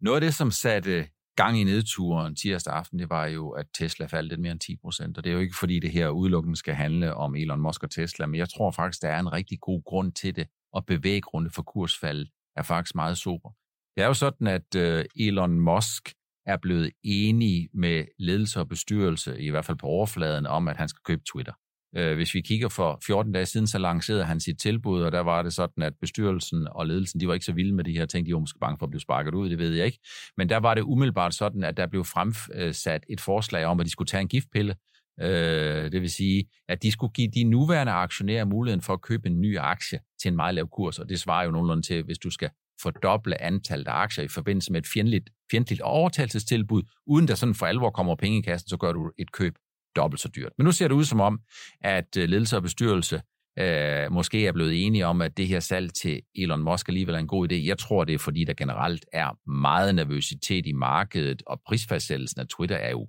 Noget 0.00 0.16
af 0.16 0.20
det, 0.20 0.34
som 0.34 0.50
satte 0.50 1.08
gang 1.42 1.60
i 1.60 1.64
nedturen 1.64 2.36
tirsdag 2.36 2.74
aften, 2.74 2.98
det 2.98 3.10
var 3.10 3.26
jo, 3.26 3.50
at 3.50 3.66
Tesla 3.78 4.06
faldt 4.06 4.28
lidt 4.28 4.40
mere 4.40 4.52
end 4.52 4.60
10 4.60 4.76
procent. 4.76 5.18
Og 5.18 5.24
det 5.24 5.30
er 5.30 5.34
jo 5.34 5.40
ikke, 5.40 5.56
fordi 5.56 5.80
det 5.80 5.90
her 5.90 6.08
udelukkende 6.08 6.56
skal 6.56 6.74
handle 6.74 7.14
om 7.14 7.34
Elon 7.34 7.60
Musk 7.60 7.82
og 7.82 7.90
Tesla, 7.90 8.26
men 8.26 8.38
jeg 8.38 8.48
tror 8.48 8.70
faktisk, 8.70 9.02
der 9.02 9.08
er 9.08 9.20
en 9.20 9.32
rigtig 9.32 9.60
god 9.60 9.82
grund 9.84 10.12
til 10.12 10.36
det, 10.36 10.46
og 10.72 10.86
bevæggrunde 10.86 11.50
for 11.50 11.62
kursfald 11.62 12.26
er 12.56 12.62
faktisk 12.62 12.94
meget 12.94 13.18
super. 13.18 13.50
Det 13.96 14.02
er 14.02 14.06
jo 14.06 14.14
sådan, 14.14 14.46
at 14.46 14.74
øh, 14.76 15.04
Elon 15.16 15.60
Musk 15.60 16.12
er 16.46 16.56
blevet 16.56 16.90
enig 17.02 17.68
med 17.74 18.04
ledelse 18.18 18.60
og 18.60 18.68
bestyrelse, 18.68 19.40
i 19.40 19.50
hvert 19.50 19.64
fald 19.64 19.78
på 19.78 19.86
overfladen, 19.86 20.46
om, 20.46 20.68
at 20.68 20.76
han 20.76 20.88
skal 20.88 21.02
købe 21.04 21.22
Twitter. 21.32 21.52
Øh, 21.96 22.14
hvis 22.16 22.34
vi 22.34 22.40
kigger 22.40 22.68
for 22.68 22.98
14 23.06 23.32
dage 23.32 23.46
siden, 23.46 23.66
så 23.66 23.78
lancerede 23.78 24.24
han 24.24 24.40
sit 24.40 24.58
tilbud, 24.60 25.02
og 25.02 25.12
der 25.12 25.20
var 25.20 25.42
det 25.42 25.52
sådan, 25.52 25.82
at 25.82 25.92
bestyrelsen 26.00 26.68
og 26.70 26.86
ledelsen, 26.86 27.20
de 27.20 27.28
var 27.28 27.34
ikke 27.34 27.46
så 27.46 27.52
vilde 27.52 27.74
med 27.74 27.84
de 27.84 27.92
her 27.92 28.06
ting, 28.06 28.26
de 28.26 28.32
var 28.32 28.40
måske 28.40 28.58
bange 28.58 28.78
for 28.78 28.86
at 28.86 28.90
blive 28.90 29.00
sparket 29.00 29.34
ud, 29.34 29.50
det 29.50 29.58
ved 29.58 29.74
jeg 29.74 29.86
ikke. 29.86 29.98
Men 30.36 30.48
der 30.48 30.56
var 30.56 30.74
det 30.74 30.82
umiddelbart 30.82 31.34
sådan, 31.34 31.64
at 31.64 31.76
der 31.76 31.86
blev 31.86 32.04
fremsat 32.04 33.04
et 33.10 33.20
forslag 33.20 33.64
om, 33.64 33.80
at 33.80 33.86
de 33.86 33.90
skulle 33.90 34.08
tage 34.08 34.20
en 34.20 34.28
giftpille, 34.28 34.74
Øh, 35.20 35.92
det 35.92 36.00
vil 36.00 36.10
sige, 36.10 36.44
at 36.68 36.82
de 36.82 36.92
skulle 36.92 37.12
give 37.12 37.28
de 37.28 37.44
nuværende 37.44 37.92
aktionærer 37.92 38.44
muligheden 38.44 38.82
for 38.82 38.92
at 38.92 39.00
købe 39.00 39.28
en 39.28 39.40
ny 39.40 39.58
aktie 39.58 40.00
til 40.22 40.28
en 40.28 40.36
meget 40.36 40.54
lav 40.54 40.68
kurs, 40.68 40.98
og 40.98 41.08
det 41.08 41.20
svarer 41.20 41.44
jo 41.44 41.50
nogenlunde 41.50 41.82
til, 41.82 42.02
hvis 42.02 42.18
du 42.18 42.30
skal 42.30 42.50
fordoble 42.82 43.42
antallet 43.42 43.88
af 43.88 43.92
aktier 43.92 44.24
i 44.24 44.28
forbindelse 44.28 44.72
med 44.72 44.80
et 44.80 44.86
fjendtligt, 44.86 45.30
fjendtligt 45.50 45.80
overtagelsestilbud, 45.80 46.82
uden 47.06 47.28
der 47.28 47.34
sådan 47.34 47.54
for 47.54 47.66
alvor 47.66 47.90
kommer 47.90 48.16
penge 48.16 48.38
i 48.38 48.40
kassen, 48.40 48.68
så 48.68 48.76
gør 48.76 48.92
du 48.92 49.10
et 49.18 49.32
køb 49.32 49.54
dobbelt 49.96 50.20
så 50.20 50.28
dyrt. 50.36 50.52
Men 50.58 50.64
nu 50.64 50.72
ser 50.72 50.88
det 50.88 50.94
ud 50.94 51.04
som 51.04 51.20
om, 51.20 51.40
at 51.80 52.16
øh, 52.16 52.28
ledelse 52.28 52.56
og 52.56 52.62
bestyrelse 52.62 53.22
øh, 53.58 54.12
måske 54.12 54.46
er 54.46 54.52
blevet 54.52 54.86
enige 54.86 55.06
om, 55.06 55.22
at 55.22 55.36
det 55.36 55.48
her 55.48 55.60
salg 55.60 55.94
til 55.94 56.22
Elon 56.34 56.62
Musk 56.62 56.88
alligevel 56.88 57.14
er 57.14 57.18
en 57.18 57.26
god 57.26 57.52
idé. 57.52 57.54
Jeg 57.54 57.78
tror, 57.78 58.04
det 58.04 58.14
er 58.14 58.18
fordi, 58.18 58.44
der 58.44 58.54
generelt 58.54 59.06
er 59.12 59.50
meget 59.50 59.94
nervøsitet 59.94 60.66
i 60.66 60.72
markedet, 60.72 61.42
og 61.46 61.60
prisfastsættelsen 61.66 62.40
af 62.40 62.46
Twitter 62.46 62.76
er 62.76 62.90
jo 62.90 63.08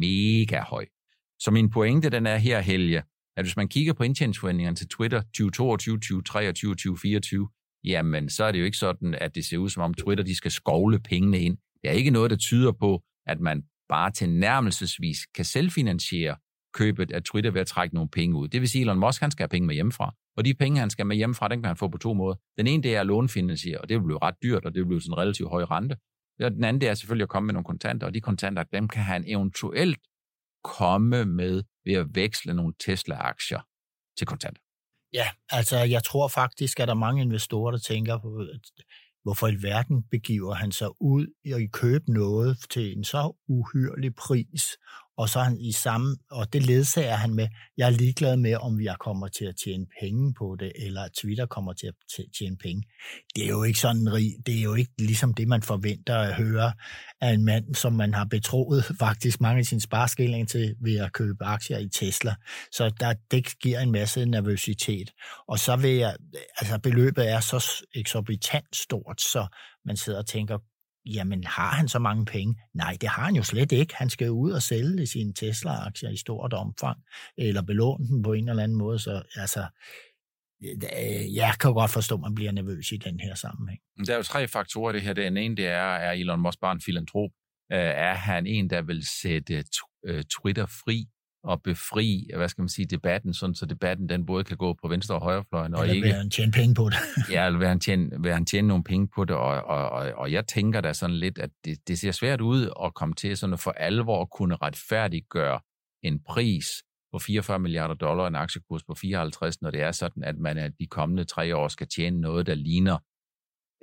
mega 0.00 0.60
høj. 0.60 0.86
Så 1.38 1.50
min 1.50 1.70
pointe, 1.70 2.10
den 2.10 2.26
er 2.26 2.36
her, 2.36 2.60
Helge, 2.60 3.02
at 3.36 3.44
hvis 3.44 3.56
man 3.56 3.68
kigger 3.68 3.92
på 3.92 4.02
indtjeningsforventningerne 4.02 4.76
til 4.76 4.88
Twitter 4.88 5.20
2022, 5.20 5.96
2023, 5.96 6.70
2024, 6.70 7.48
jamen 7.84 8.28
så 8.28 8.44
er 8.44 8.52
det 8.52 8.58
jo 8.58 8.64
ikke 8.64 8.76
sådan, 8.76 9.14
at 9.14 9.34
det 9.34 9.44
ser 9.44 9.58
ud 9.58 9.68
som 9.68 9.82
om 9.82 9.94
Twitter 9.94 10.24
de 10.24 10.36
skal 10.36 10.50
skovle 10.50 11.00
pengene 11.00 11.40
ind. 11.40 11.58
Det 11.82 11.90
er 11.90 11.94
ikke 11.94 12.10
noget, 12.10 12.30
der 12.30 12.36
tyder 12.36 12.72
på, 12.72 13.02
at 13.26 13.40
man 13.40 13.62
bare 13.90 14.10
til 14.10 14.30
nærmelsesvis 14.30 15.18
kan 15.34 15.44
selvfinansiere 15.44 16.36
købet 16.74 17.12
af 17.12 17.22
Twitter 17.22 17.50
ved 17.50 17.60
at 17.60 17.66
trække 17.66 17.94
nogle 17.94 18.10
penge 18.10 18.36
ud. 18.36 18.48
Det 18.48 18.60
vil 18.60 18.68
sige, 18.68 18.82
at 18.82 18.84
Elon 18.84 18.98
Musk 18.98 19.20
han 19.20 19.30
skal 19.30 19.42
have 19.42 19.48
penge 19.48 19.66
med 19.66 19.74
hjemmefra. 19.74 20.14
Og 20.36 20.44
de 20.44 20.54
penge, 20.54 20.80
han 20.80 20.90
skal 20.90 21.06
med 21.06 21.16
hjemmefra, 21.16 21.48
den 21.48 21.62
kan 21.62 21.66
han 21.66 21.76
få 21.76 21.88
på 21.88 21.98
to 21.98 22.14
måder. 22.14 22.36
Den 22.58 22.66
ene, 22.66 22.82
det 22.82 22.96
er 22.96 23.00
at 23.00 23.06
lånefinansiere, 23.06 23.80
og 23.80 23.88
det 23.88 23.96
vil 23.96 24.04
blive 24.04 24.18
ret 24.22 24.34
dyrt, 24.42 24.64
og 24.64 24.74
det 24.74 24.80
vil 24.80 24.86
blive 24.86 25.00
sådan 25.00 25.12
en 25.12 25.18
relativt 25.18 25.50
høj 25.50 25.64
rente. 25.64 25.96
Og 26.42 26.50
den 26.50 26.64
anden, 26.64 26.80
det 26.80 26.88
er 26.88 26.94
selvfølgelig 26.94 27.22
at 27.22 27.28
komme 27.28 27.46
med 27.46 27.54
nogle 27.54 27.64
kontanter, 27.64 28.06
og 28.06 28.14
de 28.14 28.20
kontanter, 28.20 28.62
dem 28.62 28.88
kan 28.88 29.02
han 29.02 29.24
eventuelt 29.26 29.98
komme 30.64 31.24
med 31.24 31.62
ved 31.84 31.94
at 31.94 32.06
veksle 32.14 32.54
nogle 32.54 32.74
Tesla-aktier 32.78 33.60
til 34.18 34.26
kontanter. 34.26 34.62
Ja, 35.12 35.28
altså 35.48 35.78
jeg 35.78 36.04
tror 36.04 36.28
faktisk, 36.28 36.80
at 36.80 36.88
der 36.88 36.94
er 36.94 36.98
mange 36.98 37.22
investorer, 37.22 37.70
der 37.70 37.78
tænker 37.78 38.18
på, 38.18 38.46
hvorfor 39.22 39.48
i 39.48 39.62
verden 39.62 40.02
begiver 40.10 40.54
han 40.54 40.72
sig 40.72 41.02
ud 41.02 41.26
i 41.44 41.52
at 41.52 41.72
købe 41.72 42.12
noget 42.12 42.58
til 42.70 42.96
en 42.96 43.04
så 43.04 43.36
uhyrlig 43.48 44.14
pris, 44.14 44.62
og 45.20 45.28
så 45.28 45.40
han 45.40 45.60
i 45.60 45.72
samme, 45.72 46.16
og 46.30 46.52
det 46.52 46.66
ledsager 46.66 47.14
han 47.14 47.34
med, 47.34 47.48
jeg 47.76 47.86
er 47.86 47.90
ligeglad 47.90 48.36
med, 48.36 48.54
om 48.56 48.78
vi 48.78 48.88
kommer 49.00 49.28
til 49.28 49.44
at 49.44 49.54
tjene 49.64 49.86
penge 50.00 50.34
på 50.34 50.56
det, 50.60 50.72
eller 50.74 51.02
at 51.02 51.12
Twitter 51.22 51.46
kommer 51.46 51.72
til 51.72 51.86
at 51.86 52.24
tjene 52.38 52.56
penge. 52.56 52.82
Det 53.36 53.44
er 53.44 53.48
jo 53.48 53.62
ikke 53.62 53.78
sådan 53.78 54.12
rig, 54.12 54.32
det 54.46 54.58
er 54.58 54.62
jo 54.62 54.74
ikke 54.74 54.92
ligesom 54.98 55.34
det, 55.34 55.48
man 55.48 55.62
forventer 55.62 56.16
at 56.16 56.34
høre 56.34 56.72
af 57.20 57.30
en 57.30 57.44
mand, 57.44 57.74
som 57.74 57.92
man 57.92 58.14
har 58.14 58.24
betroet 58.24 58.84
faktisk 59.04 59.40
mange 59.40 59.58
af 59.58 59.66
sine 59.66 59.80
sparskilling 59.80 60.48
til 60.48 60.74
ved 60.80 60.96
at 60.96 61.12
købe 61.12 61.44
aktier 61.44 61.78
i 61.78 61.88
Tesla. 61.88 62.34
Så 62.72 62.90
der, 63.00 63.14
det 63.30 63.58
giver 63.62 63.80
en 63.80 63.92
masse 63.92 64.24
nervøsitet. 64.24 65.10
Og 65.48 65.58
så 65.58 65.76
vil 65.76 65.94
jeg, 65.94 66.16
altså 66.58 66.78
beløbet 66.78 67.30
er 67.30 67.40
så 67.40 67.84
eksorbitant 67.94 68.76
stort, 68.76 69.20
så 69.20 69.46
man 69.84 69.96
sidder 69.96 70.18
og 70.18 70.26
tænker, 70.26 70.58
Jamen, 71.14 71.44
har 71.44 71.70
han 71.70 71.88
så 71.88 71.98
mange 71.98 72.24
penge? 72.24 72.54
Nej, 72.74 72.96
det 73.00 73.08
har 73.08 73.24
han 73.24 73.36
jo 73.36 73.42
slet 73.42 73.72
ikke. 73.72 73.94
Han 73.96 74.10
skal 74.10 74.26
jo 74.26 74.32
ud 74.32 74.50
og 74.50 74.62
sælge 74.62 75.06
sine 75.06 75.32
Tesla-aktier 75.34 76.10
i 76.10 76.16
stort 76.16 76.52
omfang, 76.52 76.98
eller 77.38 77.62
belåne 77.62 78.08
dem 78.08 78.22
på 78.22 78.32
en 78.32 78.48
eller 78.48 78.62
anden 78.62 78.78
måde. 78.78 78.98
Så 78.98 79.22
altså, 79.36 79.66
øh, 80.62 81.34
jeg 81.34 81.54
kan 81.60 81.72
godt 81.72 81.90
forstå, 81.90 82.14
at 82.14 82.20
man 82.20 82.34
bliver 82.34 82.52
nervøs 82.52 82.92
i 82.92 82.96
den 82.96 83.20
her 83.20 83.34
sammenhæng. 83.34 83.80
Der 84.06 84.12
er 84.12 84.16
jo 84.16 84.22
tre 84.22 84.48
faktorer 84.48 84.92
det 84.92 85.02
her. 85.02 85.12
Den 85.12 85.36
ene, 85.36 85.56
det 85.56 85.66
er, 85.66 85.94
er 86.06 86.12
Elon 86.12 86.40
Musk 86.40 86.60
bare 86.60 86.72
en 86.72 86.80
filantrop? 86.80 87.30
Øh, 87.72 87.78
er 87.78 88.14
han 88.14 88.46
en, 88.46 88.70
der 88.70 88.82
vil 88.82 89.06
sætte 89.22 89.64
øh, 90.06 90.24
Twitter 90.24 90.66
fri 90.66 91.06
at 91.48 91.62
befri, 91.62 92.28
hvad 92.36 92.48
skal 92.48 92.62
man 92.62 92.68
sige, 92.68 92.86
debatten, 92.86 93.34
sådan 93.34 93.54
så 93.54 93.66
debatten 93.66 94.08
den 94.08 94.26
både 94.26 94.44
kan 94.44 94.56
gå 94.56 94.76
på 94.82 94.88
venstre 94.88 95.14
og 95.14 95.20
højrefløjen. 95.20 95.74
Og 95.74 95.88
ikke, 95.88 96.02
vil 96.02 96.12
han 96.12 96.30
tjene 96.30 96.52
penge 96.52 96.74
på 96.74 96.88
det? 96.88 96.96
ja, 97.34 97.46
eller 97.46 97.58
vil 97.58 97.68
han 97.68 97.80
tjene, 97.80 98.22
vil 98.22 98.32
han 98.32 98.46
tjene 98.46 98.68
nogle 98.68 98.84
penge 98.84 99.08
på 99.14 99.24
det, 99.24 99.36
og, 99.36 99.62
og, 99.62 99.90
og, 99.90 100.12
og 100.16 100.32
jeg 100.32 100.46
tænker 100.46 100.80
da 100.80 100.92
sådan 100.92 101.16
lidt, 101.16 101.38
at 101.38 101.50
det, 101.64 101.88
det 101.88 101.98
ser 101.98 102.12
svært 102.12 102.40
ud 102.40 102.70
at 102.84 102.94
komme 102.94 103.14
til 103.14 103.36
sådan 103.36 103.54
at 103.54 103.60
for 103.60 103.70
alvor 103.70 104.22
at 104.22 104.30
kunne 104.30 104.56
retfærdiggøre 104.56 105.60
en 106.02 106.20
pris 106.28 106.66
på 107.12 107.18
44 107.18 107.58
milliarder 107.58 107.94
dollar, 107.94 108.26
en 108.26 108.34
aktiekurs 108.34 108.82
på 108.84 108.94
54, 108.94 109.62
når 109.62 109.70
det 109.70 109.82
er 109.82 109.92
sådan, 109.92 110.24
at 110.24 110.38
man 110.38 110.72
de 110.80 110.86
kommende 110.86 111.24
tre 111.24 111.56
år 111.56 111.68
skal 111.68 111.86
tjene 111.88 112.20
noget, 112.20 112.46
der 112.46 112.54
ligner 112.54 112.98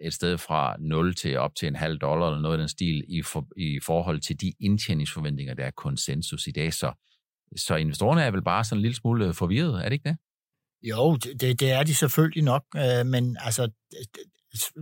et 0.02 0.14
sted 0.14 0.38
fra 0.38 0.76
0 0.80 1.16
til 1.16 1.38
op 1.38 1.56
til 1.56 1.68
en 1.68 1.76
halv 1.76 1.98
dollar 1.98 2.28
eller 2.28 2.42
noget 2.42 2.56
af 2.56 2.60
den 2.60 2.70
stil 2.70 3.04
i, 3.08 3.22
for, 3.22 3.48
i 3.58 3.80
forhold 3.86 4.20
til 4.20 4.42
de 4.42 4.54
indtjeningsforventninger, 4.60 5.54
der 5.54 5.66
er 5.66 5.72
konsensus 5.72 6.48
i 6.48 6.52
dag. 6.52 6.74
Så 6.74 6.94
så 7.56 7.76
investorerne 7.76 8.24
er 8.24 8.32
vel 8.32 8.44
bare 8.44 8.64
sådan 8.64 8.78
en 8.78 8.82
lille 8.82 8.96
smule 8.96 9.28
øh, 9.28 9.34
forvirret, 9.34 9.80
er 9.80 9.84
det 9.90 9.94
ikke 9.94 10.10
det? 10.10 10.18
Jo, 10.84 11.16
det, 11.16 11.60
det 11.60 11.72
er 11.72 11.84
de 11.84 11.96
selvfølgelig 11.96 12.44
nok, 12.44 12.64
øh, 12.76 13.06
men 13.06 13.38
altså, 13.40 13.70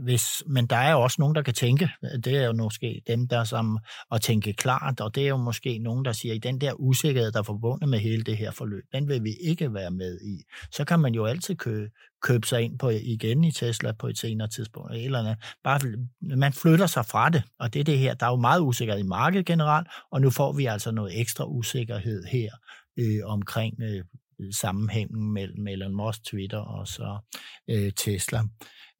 hvis, 0.04 0.24
men 0.48 0.68
der 0.68 0.76
er 0.76 0.92
jo 0.92 1.02
også 1.02 1.16
nogen, 1.20 1.36
der 1.36 1.42
kan 1.42 1.54
tænke. 1.54 1.90
Det 2.24 2.38
er 2.38 2.46
jo 2.46 2.54
måske 2.54 3.02
dem, 3.08 3.28
der 3.28 3.44
som 3.44 3.80
at 4.12 4.22
tænke 4.22 4.54
klart, 4.54 5.00
og 5.00 5.16
det 5.16 5.24
er 5.24 5.28
jo 5.28 5.38
måske 5.38 5.78
nogen, 5.78 6.06
der 6.06 6.12
siger, 6.12 6.36
at 6.36 6.44
den 6.44 6.62
der 6.62 6.74
usikkerhed, 6.74 7.32
der 7.32 7.40
er 7.40 7.44
forbundet 7.44 7.90
med 7.90 8.00
hele 8.00 8.24
det 8.24 8.38
her 8.38 8.52
forløb, 8.52 8.84
den 8.94 9.08
vil 9.08 9.24
vi 9.24 9.34
ikke 9.42 9.74
være 9.74 9.92
med 9.92 10.22
i. 10.22 10.44
Så 10.72 10.86
kan 10.86 11.00
man 11.00 11.14
jo 11.14 11.26
altid 11.26 11.56
købe, 11.56 11.90
købe 12.22 12.48
sig 12.48 12.62
ind 12.62 12.80
på 12.80 12.90
igen 12.90 13.44
i 13.44 13.52
Tesla 13.52 13.92
på 13.92 14.08
et 14.08 14.18
senere 14.18 14.48
tidspunkt. 14.48 14.92
Eller 14.96 15.20
andet. 15.20 15.38
Bare, 15.64 15.80
man 16.22 16.54
flytter 16.54 16.88
sig 16.88 17.06
fra 17.06 17.30
det, 17.30 17.44
og 17.60 17.74
det 17.74 17.80
er 17.80 17.84
det 17.84 18.00
her. 18.00 18.14
Der 18.14 18.26
er 18.26 18.30
jo 18.30 18.36
meget 18.36 18.62
usikkerhed 18.62 19.04
i 19.04 19.08
markedet 19.08 19.46
generelt, 19.46 19.88
og 20.12 20.22
nu 20.22 20.30
får 20.30 20.54
vi 20.54 20.66
altså 20.66 20.92
noget 20.92 21.20
ekstra 21.20 21.46
usikkerhed 21.46 22.24
her 22.24 22.50
øh, 23.00 23.20
omkring 23.26 23.74
øh, 23.82 24.04
sammenhængen 24.52 25.34
mellem 25.34 25.68
Elon 25.68 25.96
Musk, 25.96 26.24
Twitter 26.24 26.58
og 26.58 26.88
så 26.88 27.18
øh, 27.70 27.92
Tesla. 27.92 28.42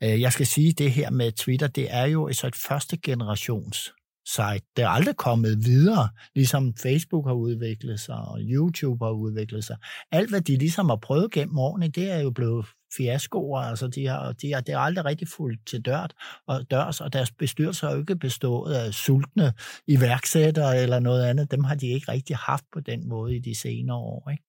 Øh, 0.04 0.22
jeg 0.22 0.34
skal 0.34 0.46
sige, 0.46 0.72
det 0.72 0.92
her 0.92 1.10
med 1.10 1.32
Twitter, 1.32 1.68
det 1.68 1.88
er 1.90 2.06
jo 2.06 2.34
så 2.34 2.48
et 2.48 2.56
første 2.56 2.98
generations 2.98 3.92
site. 4.28 4.66
Det 4.76 4.84
er 4.84 4.88
aldrig 4.88 5.16
kommet 5.16 5.66
videre, 5.66 6.10
ligesom 6.36 6.74
Facebook 6.84 7.28
har 7.28 7.34
udviklet 7.34 8.00
sig, 8.00 8.16
og 8.16 8.40
YouTube 8.42 9.06
har 9.06 9.12
udviklet 9.12 9.64
sig. 9.64 9.78
Alt, 10.12 10.30
hvad 10.30 10.42
de 10.42 10.58
ligesom 10.58 10.90
har 10.90 10.96
prøvet 10.96 11.32
gennem 11.32 11.58
årene, 11.58 11.88
det 11.88 12.12
er 12.12 12.20
jo 12.20 12.32
blevet 12.32 12.66
fiaskoer. 12.98 13.62
Altså, 13.62 13.88
de 13.88 14.08
har, 14.08 14.32
de 14.32 14.54
har, 14.54 14.62
det 14.62 14.74
er 14.74 14.80
aldrig 14.80 15.06
rigtig 15.06 15.28
fuldt 15.28 15.68
til 15.68 15.82
dørt 15.82 16.14
og 16.48 16.72
dørs, 16.72 17.02
og 17.02 17.14
deres 17.14 17.32
bestyrelser 17.32 17.88
har 17.88 17.94
jo 17.94 18.00
ikke 18.00 18.16
bestået 18.16 18.74
af 18.74 18.94
sultne 18.94 19.54
iværksættere 19.88 20.82
eller 20.82 21.00
noget 21.00 21.26
andet. 21.26 21.52
Dem 21.52 21.64
har 21.64 21.76
de 21.76 21.88
ikke 21.88 22.12
rigtig 22.12 22.36
haft 22.36 22.66
på 22.74 22.80
den 22.80 23.10
måde 23.10 23.36
i 23.36 23.40
de 23.40 23.56
senere 23.56 23.98
år. 23.98 24.30
Ikke? 24.30 24.44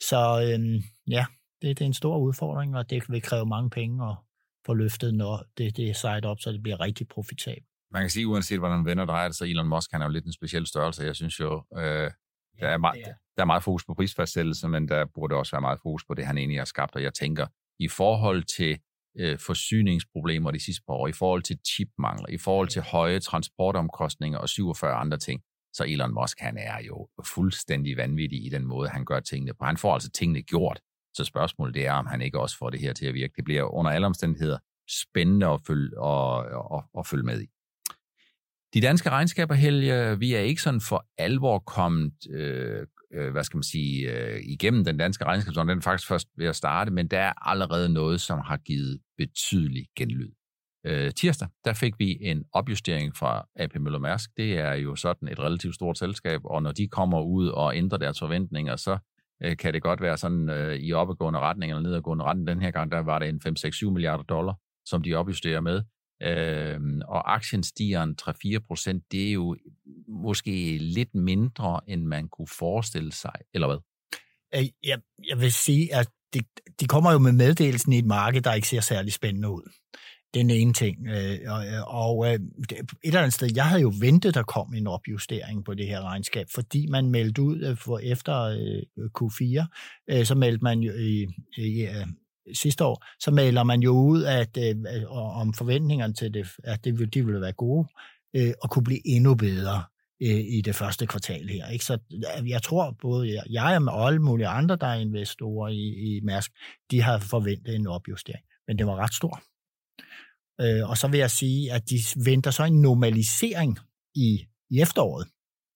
Så 0.00 0.50
øhm, 0.52 0.82
ja, 1.08 1.26
det, 1.62 1.78
det 1.78 1.84
er 1.84 1.86
en 1.86 1.94
stor 1.94 2.18
udfordring, 2.18 2.76
og 2.76 2.90
det 2.90 3.02
vil 3.08 3.22
kræve 3.22 3.46
mange 3.46 3.70
penge 3.70 4.04
at 4.08 4.16
få 4.66 4.74
løftet, 4.74 5.14
når 5.14 5.44
det, 5.58 5.76
det 5.76 5.90
er 5.90 5.94
sejt 5.94 6.24
op, 6.24 6.40
så 6.40 6.52
det 6.52 6.62
bliver 6.62 6.80
rigtig 6.80 7.08
profitabelt. 7.08 7.66
Man 7.90 8.02
kan 8.02 8.10
sige, 8.10 8.26
uanset 8.26 8.58
hvordan 8.58 8.84
venner 8.84 9.04
drejer 9.04 9.28
det, 9.28 9.36
så 9.36 9.44
Elon 9.44 9.68
Musk 9.68 9.92
han 9.92 10.02
er 10.02 10.06
jo 10.06 10.12
lidt 10.12 10.26
en 10.26 10.32
speciel 10.32 10.66
størrelse. 10.66 11.04
Jeg 11.04 11.16
synes 11.16 11.40
jo, 11.40 11.64
øh, 11.76 12.10
der, 12.60 12.68
er 12.68 12.78
meget, 12.78 13.04
der 13.36 13.42
er 13.42 13.44
meget 13.44 13.62
fokus 13.62 13.84
på 13.84 13.94
prisfastsættelse, 13.94 14.68
men 14.68 14.88
der 14.88 15.04
burde 15.14 15.34
også 15.34 15.52
være 15.52 15.60
meget 15.60 15.78
fokus 15.82 16.04
på 16.04 16.14
det, 16.14 16.26
han 16.26 16.38
egentlig 16.38 16.60
har 16.60 16.64
skabt. 16.64 16.96
Og 16.96 17.02
jeg 17.02 17.14
tænker, 17.14 17.46
i 17.78 17.88
forhold 17.88 18.42
til 18.42 18.78
øh, 19.18 19.38
forsyningsproblemer 19.38 20.50
de 20.50 20.64
sidste 20.64 20.82
par 20.86 20.94
år, 20.94 21.08
i 21.08 21.12
forhold 21.12 21.42
til 21.42 21.58
chipmangler, 21.68 22.28
i 22.28 22.38
forhold 22.38 22.68
til 22.68 22.82
høje 22.82 23.20
transportomkostninger 23.20 24.38
og 24.38 24.48
47 24.48 24.94
andre 24.94 25.18
ting, 25.18 25.42
så 25.72 25.84
Elon 25.84 26.14
Musk, 26.14 26.40
han 26.40 26.56
er 26.56 26.82
jo 26.82 27.08
fuldstændig 27.34 27.96
vanvittig 27.96 28.46
i 28.46 28.48
den 28.48 28.66
måde, 28.66 28.88
han 28.88 29.04
gør 29.04 29.20
tingene 29.20 29.54
på. 29.54 29.64
Han 29.64 29.76
får 29.76 29.94
altså 29.94 30.10
tingene 30.10 30.42
gjort. 30.42 30.80
Så 31.14 31.24
spørgsmålet 31.24 31.74
det 31.74 31.86
er, 31.86 31.92
om 31.92 32.06
han 32.06 32.22
ikke 32.22 32.40
også 32.40 32.56
får 32.56 32.70
det 32.70 32.80
her 32.80 32.92
til 32.92 33.06
at 33.06 33.14
virke. 33.14 33.32
Det 33.36 33.44
bliver 33.44 33.74
under 33.74 33.90
alle 33.90 34.06
omstændigheder 34.06 34.58
spændende 34.88 35.46
at 35.46 35.60
følge, 35.66 36.00
og, 36.00 36.36
og, 36.70 36.84
og 36.94 37.06
følge 37.06 37.24
med 37.24 37.40
i. 37.40 37.46
De 38.74 38.80
danske 38.80 39.10
regnskaber, 39.10 39.54
Helge, 39.54 40.18
vi 40.18 40.34
er 40.34 40.40
ikke 40.40 40.62
sådan 40.62 40.80
for 40.80 41.06
alvor 41.18 41.58
kommet, 41.58 42.12
øh, 42.30 42.86
øh, 43.14 43.32
hvad 43.32 43.44
skal 43.44 43.56
man 43.56 43.62
sige, 43.62 44.12
øh, 44.12 44.40
igennem 44.42 44.84
den 44.84 44.96
danske 44.96 45.24
regnskab, 45.24 45.54
Den 45.54 45.68
er 45.68 45.80
faktisk 45.80 46.08
først 46.08 46.28
ved 46.36 46.46
at 46.46 46.56
starte, 46.56 46.90
men 46.90 47.08
der 47.08 47.18
er 47.18 47.48
allerede 47.48 47.88
noget, 47.88 48.20
som 48.20 48.38
har 48.38 48.56
givet 48.56 49.00
betydelig 49.18 49.86
genlyd. 49.96 50.30
Øh, 50.86 51.12
tirsdag, 51.12 51.48
der 51.64 51.72
fik 51.72 51.98
vi 51.98 52.18
en 52.20 52.44
opjustering 52.52 53.16
fra 53.16 53.48
AP 53.56 53.74
Møller 53.74 53.98
Mærsk. 53.98 54.30
Det 54.36 54.58
er 54.58 54.74
jo 54.74 54.96
sådan 54.96 55.28
et 55.28 55.38
relativt 55.38 55.74
stort 55.74 55.98
selskab, 55.98 56.40
og 56.44 56.62
når 56.62 56.72
de 56.72 56.88
kommer 56.88 57.20
ud 57.20 57.48
og 57.48 57.76
ændrer 57.76 57.98
deres 57.98 58.18
forventninger, 58.18 58.76
så 58.76 58.98
øh, 59.44 59.56
kan 59.56 59.74
det 59.74 59.82
godt 59.82 60.00
være 60.00 60.16
sådan 60.16 60.48
øh, 60.50 60.76
i 60.76 60.92
opadgående 60.92 61.38
retning 61.40 61.72
eller 61.72 61.82
nedadgående 61.82 62.24
retning. 62.24 62.46
Den 62.46 62.60
her 62.60 62.70
gang, 62.70 62.92
der 62.92 62.98
var 62.98 63.18
det 63.18 63.28
en 63.28 63.40
5-6-7 63.46 63.90
milliarder 63.90 64.24
dollar, 64.24 64.54
som 64.84 65.02
de 65.02 65.14
opjusterer 65.14 65.60
med. 65.60 65.82
Øh, 66.22 66.80
og 67.08 67.34
aktien 67.34 67.62
stiger 67.62 68.02
en 68.02 68.16
3-4 68.22 68.58
procent. 68.66 69.04
Det 69.12 69.28
er 69.28 69.32
jo 69.32 69.56
måske 70.08 70.78
lidt 70.78 71.14
mindre, 71.14 71.80
end 71.88 72.04
man 72.04 72.28
kunne 72.28 72.48
forestille 72.58 73.12
sig, 73.12 73.34
eller 73.54 73.66
hvad? 73.66 73.78
Øh, 74.54 74.68
jeg, 74.82 75.00
jeg 75.28 75.40
vil 75.40 75.52
sige, 75.52 75.94
at 75.94 76.08
de, 76.34 76.40
de 76.80 76.86
kommer 76.86 77.12
jo 77.12 77.18
med 77.18 77.32
meddelelsen 77.32 77.92
i 77.92 77.98
et 77.98 78.06
marked, 78.06 78.42
der 78.42 78.54
ikke 78.54 78.68
ser 78.68 78.80
særlig 78.80 79.12
spændende 79.12 79.50
ud. 79.50 79.72
Den 80.34 80.50
ene 80.50 80.72
ting. 80.72 81.08
Øh, 81.08 81.38
og, 81.46 81.64
og 81.86 82.26
øh, 82.26 82.32
et 82.32 82.40
eller 83.02 83.20
andet 83.20 83.34
sted, 83.34 83.50
jeg 83.54 83.64
havde 83.64 83.82
jo 83.82 83.92
ventet, 84.00 84.34
der 84.34 84.42
kom 84.42 84.74
en 84.74 84.86
opjustering 84.86 85.64
på 85.64 85.74
det 85.74 85.86
her 85.86 86.02
regnskab, 86.02 86.46
fordi 86.54 86.86
man 86.86 87.10
meldte 87.10 87.42
ud 87.42 87.60
øh, 87.60 87.76
for 87.76 87.98
efter 87.98 88.42
øh, 88.42 89.06
Q4, 89.18 89.66
øh, 90.10 90.24
så 90.24 90.34
meldte 90.34 90.64
man 90.64 90.80
jo 90.80 90.92
i, 90.92 91.26
i 91.56 91.88
sidste 92.54 92.84
år, 92.84 93.04
så 93.20 93.30
melder 93.30 93.62
man 93.62 93.80
jo 93.80 93.92
ud, 93.92 94.24
at 94.24 94.58
om 95.10 95.54
forventningerne 95.54 96.14
til 96.14 96.34
det, 96.34 96.48
at 96.64 96.84
det, 96.84 97.14
de 97.14 97.26
ville 97.26 97.40
være 97.40 97.52
gode, 97.52 97.88
og 98.62 98.70
kunne 98.70 98.84
blive 98.84 99.06
endnu 99.06 99.34
bedre 99.34 99.82
i 100.20 100.62
det 100.64 100.74
første 100.74 101.06
kvartal 101.06 101.48
her. 101.48 101.68
Ikke? 101.68 101.84
Så 101.84 101.98
jeg 102.46 102.62
tror, 102.62 102.96
både 103.02 103.42
jeg 103.50 103.82
og 103.88 104.06
alle 104.06 104.22
mulige 104.22 104.48
andre, 104.48 104.76
der 104.76 104.86
er 104.86 104.94
investorer 104.94 105.68
i, 105.68 106.16
i 106.16 106.20
Mærsk, 106.22 106.52
de 106.90 107.02
har 107.02 107.18
forventet 107.18 107.74
en 107.74 107.86
opjustering, 107.86 108.44
men 108.68 108.78
det 108.78 108.86
var 108.86 108.96
ret 108.96 109.14
stor. 109.14 109.42
Øh, 110.60 110.90
og 110.90 110.98
så 110.98 111.08
vil 111.08 111.18
jeg 111.18 111.30
sige, 111.30 111.72
at 111.72 111.90
de 111.90 111.98
venter 112.24 112.50
så 112.50 112.64
en 112.64 112.82
normalisering 112.82 113.78
i, 114.14 114.46
i 114.70 114.80
efteråret, 114.80 115.26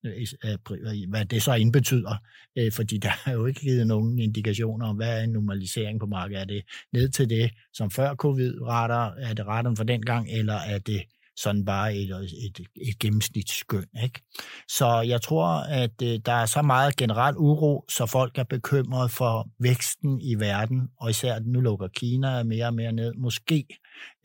øh, 0.05 1.11
hvad 1.11 1.25
det 1.25 1.43
så 1.43 1.55
indbetyder, 1.55 2.17
øh, 2.59 2.73
fordi 2.73 2.99
der 2.99 3.13
er 3.27 3.33
jo 3.33 3.47
ikke 3.47 3.61
givet 3.61 3.87
nogen 3.87 4.19
indikationer 4.19 4.87
om, 4.87 4.97
hvad 4.97 5.21
er 5.21 5.25
en 5.25 5.33
normalisering 5.33 6.01
på 6.01 6.07
markedet. 6.07 6.41
Er 6.41 6.45
det 6.45 6.63
ned 6.93 7.09
til 7.09 7.31
det, 7.31 7.51
som 7.73 7.91
før 7.91 8.15
covid-retter, 8.15 9.15
er 9.19 9.35
det 9.35 9.47
retten 9.47 9.77
for 9.77 9.85
den 9.85 10.03
gang, 10.03 10.31
eller 10.31 10.55
er 10.55 10.79
det 10.79 11.03
sådan 11.37 11.65
bare 11.65 11.97
et, 11.97 12.11
et, 12.11 12.61
et 12.89 12.99
gennemsnitsskøn. 12.99 13.87
Ikke? 14.03 14.21
Så 14.69 15.01
jeg 15.01 15.23
tror, 15.23 15.47
at 15.59 16.03
øh, 16.03 16.21
der 16.27 16.33
er 16.33 16.47
så 16.47 16.63
meget 16.63 16.97
generel 16.97 17.37
uro, 17.37 17.85
så 17.89 18.07
folk 18.07 18.39
er 18.39 18.45
bekymret 18.45 19.11
for 19.11 19.49
væksten 19.61 20.21
i 20.21 20.35
verden, 20.35 20.89
og 21.01 21.11
især 21.11 21.39
nu 21.39 21.61
lukker 21.61 21.89
Kina 21.89 22.43
mere 22.43 22.67
og 22.67 22.75
mere 22.75 22.93
ned, 22.93 23.15
måske, 23.15 23.67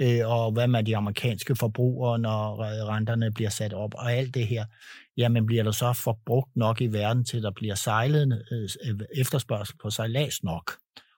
øh, 0.01 0.19
og 0.25 0.51
hvad 0.51 0.67
med 0.67 0.83
de 0.83 0.97
amerikanske 0.97 1.55
forbrugere, 1.55 2.19
når 2.19 2.63
renterne 2.89 3.31
bliver 3.31 3.49
sat 3.49 3.73
op, 3.73 3.93
og 3.93 4.13
alt 4.13 4.33
det 4.33 4.47
her. 4.47 4.65
Jamen 5.17 5.45
bliver 5.45 5.63
der 5.63 5.71
så 5.71 5.93
forbrugt 5.93 6.55
nok 6.55 6.81
i 6.81 6.87
verden 6.87 7.25
til, 7.25 7.37
at 7.37 7.43
der 7.43 7.51
bliver 7.51 7.75
sejlet 7.75 8.45
øh, 8.51 8.69
øh 8.85 8.99
efterspørgsel 9.15 9.77
på 9.77 9.89
sejlads 9.89 10.43
nok? 10.43 10.77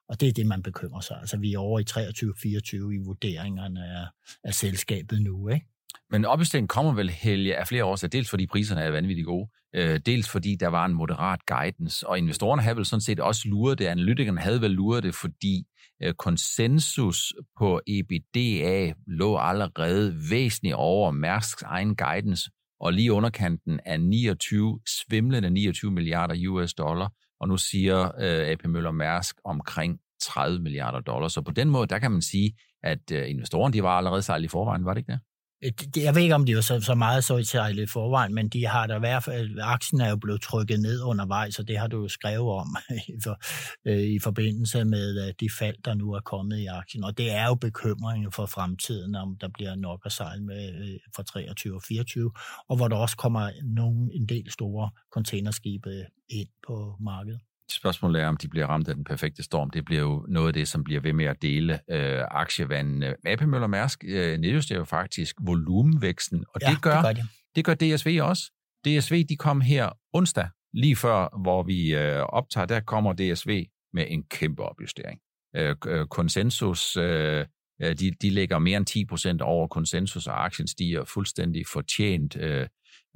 Og 0.10 0.22
det 0.22 0.28
er 0.28 0.34
det, 0.34 0.46
man 0.46 0.64
bekymrer 0.64 1.02
sig. 1.02 1.18
Altså, 1.20 1.38
vi 1.38 1.54
er 1.54 1.60
over 1.60 1.80
i 1.80 1.84
23-24 1.90 2.94
i 2.94 2.98
vurderingerne 2.98 3.86
af, 3.86 4.06
af 4.44 4.54
selskabet 4.54 5.22
nu, 5.22 5.50
ikke? 5.50 5.66
Men 6.14 6.26
opjusteringen 6.26 6.68
kommer 6.68 6.94
vel, 6.94 7.10
Helge, 7.10 7.58
af 7.58 7.68
flere 7.68 7.86
årsager. 7.86 8.10
Dels 8.10 8.30
fordi 8.30 8.48
priserne 8.48 8.82
er 8.82 8.92
vanvittigt 8.92 9.26
gode, 9.26 9.50
øh, 9.76 10.00
dels 10.06 10.30
fordi 10.30 10.56
der 10.56 10.68
var 10.68 10.86
en 10.86 10.94
moderat 10.94 11.46
guidance, 11.46 12.08
og 12.08 12.18
investorerne 12.18 12.62
havde 12.62 12.76
vel 12.76 12.86
sådan 12.86 13.02
set 13.02 13.20
også 13.20 13.42
luret 13.46 13.80
det. 13.80 13.86
Analytikerne 13.86 14.40
havde 14.40 14.62
vel 14.62 14.72
luret 14.72 15.04
det, 15.04 15.16
fordi 15.16 15.64
øh, 16.04 16.14
konsensus 16.14 17.34
på 17.60 17.82
EBITDA 17.88 18.94
lå 19.08 19.38
allerede 19.38 20.16
væsentligt 20.32 20.76
over 20.76 21.12
Mærsks 21.12 21.64
egen 21.64 21.96
guidance, 21.96 22.50
og 22.80 22.94
lige 22.94 23.14
underkanten 23.14 23.80
af 23.86 24.00
29, 24.00 24.80
svimlende 24.88 25.50
29 25.50 25.92
milliarder 25.92 26.50
US 26.50 26.74
dollar, 26.74 27.12
og 27.40 27.48
nu 27.48 27.58
siger 27.58 28.06
øh, 28.06 28.48
AP 28.48 28.66
Møller 28.66 28.92
Mærsk 28.92 29.36
omkring 29.46 30.00
30 30.22 30.60
milliarder 30.60 31.00
dollar. 31.00 31.28
Så 31.28 31.42
på 31.42 31.52
den 31.52 31.70
måde, 31.70 31.88
der 31.88 32.00
kan 32.00 32.12
man 32.12 32.22
sige, 32.22 32.54
at 32.84 33.12
øh, 33.12 33.30
investorerne 33.30 33.74
de 33.74 33.84
var 33.84 33.98
allerede 33.98 34.22
sejlet 34.22 34.46
i 34.46 34.48
forvejen, 34.48 34.86
var 34.86 34.94
det 34.94 35.00
ikke 35.00 35.12
det? 35.12 35.20
Øh, 35.64 36.04
jeg 36.04 36.16
ved 36.16 36.22
ikke, 36.22 36.36
om 36.36 36.46
de 36.46 36.52
er 36.52 36.62
så, 36.62 36.82
så 36.82 36.96
meget 36.96 37.24
så 37.24 37.38
i 37.38 37.84
i 37.84 37.86
forvejen, 37.86 38.34
men 38.34 38.50
de 38.50 38.66
har 38.66 38.88
da 38.88 38.96
i 38.96 39.00
hvert 39.00 39.24
fald, 39.24 39.60
aktien 39.62 40.02
er 40.02 40.10
jo 40.10 40.16
blevet 40.16 40.42
trykket 40.42 40.80
ned 40.80 41.02
undervejs, 41.02 41.60
og 41.60 41.68
det 41.68 41.78
har 41.78 41.88
du 41.88 42.02
jo 42.02 42.08
skrevet 42.08 42.52
om 42.52 42.76
i, 43.08 43.14
for, 43.24 43.40
øh, 43.86 44.00
i 44.00 44.20
forbindelse 44.20 44.86
med 44.86 45.28
øh, 45.28 45.34
de 45.40 45.50
fald, 45.60 45.76
der 45.86 45.94
nu 45.94 46.14
er 46.14 46.20
kommet 46.20 46.60
i 46.60 46.66
aktien. 46.66 47.04
Og 47.04 47.18
det 47.18 47.32
er 47.32 47.48
jo 47.48 47.56
bekymringen 47.56 48.32
for 48.32 48.46
fremtiden, 48.46 49.16
om 49.16 49.38
der 49.42 49.48
bliver 49.54 49.76
nok 49.76 50.02
at 50.06 50.12
sejle 50.12 50.44
med 50.44 50.74
øh, 50.74 51.00
for 51.16 51.24
23 51.24 51.76
og 51.76 51.82
24, 51.88 52.32
og 52.70 52.76
hvor 52.76 52.88
der 52.88 52.96
også 52.96 53.18
kommer 53.18 53.50
nogle, 53.64 54.10
en 54.14 54.26
del 54.26 54.52
store 54.52 54.90
containerskibe 55.14 56.06
ind 56.30 56.50
på 56.68 56.96
markedet. 57.00 57.40
Spørgsmålet 57.72 58.22
er, 58.22 58.28
om 58.28 58.38
de 58.38 58.48
bliver 58.48 58.68
ramt 58.68 58.88
af 58.88 58.96
den 58.96 59.04
perfekte 59.04 59.44
storm. 59.44 59.70
Det 59.70 59.86
bliver 59.86 60.02
jo 60.02 60.26
noget 60.30 60.48
af 60.48 60.54
det, 60.54 60.68
som 60.68 60.84
bliver 60.84 61.02
ved 61.02 61.14
med 61.14 61.26
at 61.26 61.42
dele 61.42 61.80
øh, 61.92 62.24
aktievandene. 62.32 63.16
AP 63.26 63.42
Møller 63.42 63.68
Mærsk 63.68 64.04
øh, 64.08 64.38
nedjusterer 64.38 64.80
jo 64.80 64.86
faktisk 64.86 65.36
volumenvæksten, 65.42 66.46
og 66.50 66.62
ja, 66.62 66.70
det, 66.70 66.82
gør, 66.82 66.96
det, 66.96 67.04
gør 67.04 67.14
de. 67.14 67.22
det 67.56 67.66
gør 67.66 67.74
DSV 67.74 68.20
også. 68.22 68.52
DSV 68.86 69.26
de 69.30 69.38
kom 69.38 69.62
her 69.62 69.90
onsdag, 70.14 70.50
lige 70.74 70.96
før, 70.96 71.42
hvor 71.42 71.64
vi 71.64 71.96
øh, 71.96 72.20
optager, 72.20 72.66
der 72.66 72.80
kommer 72.80 73.14
DSV 73.14 73.66
med 73.94 74.06
en 74.08 74.24
kæmpe 74.24 74.64
opjustering. 74.64 75.20
Øh, 75.56 75.76
øh 75.88 76.08
konsensus, 76.08 76.98
øh, 76.98 77.46
øh, 77.82 77.96
de, 78.00 78.12
de 78.22 78.30
ligger 78.30 78.60
mere 78.60 78.78
end 78.78 78.86
10 78.86 79.06
procent 79.06 79.42
over 79.42 79.68
konsensus, 79.68 80.28
og 80.28 80.46
aktien 80.46 80.68
stiger 80.68 81.06
fuldstændig 81.06 81.64
fortjent. 81.74 82.38
Øh, 82.38 82.68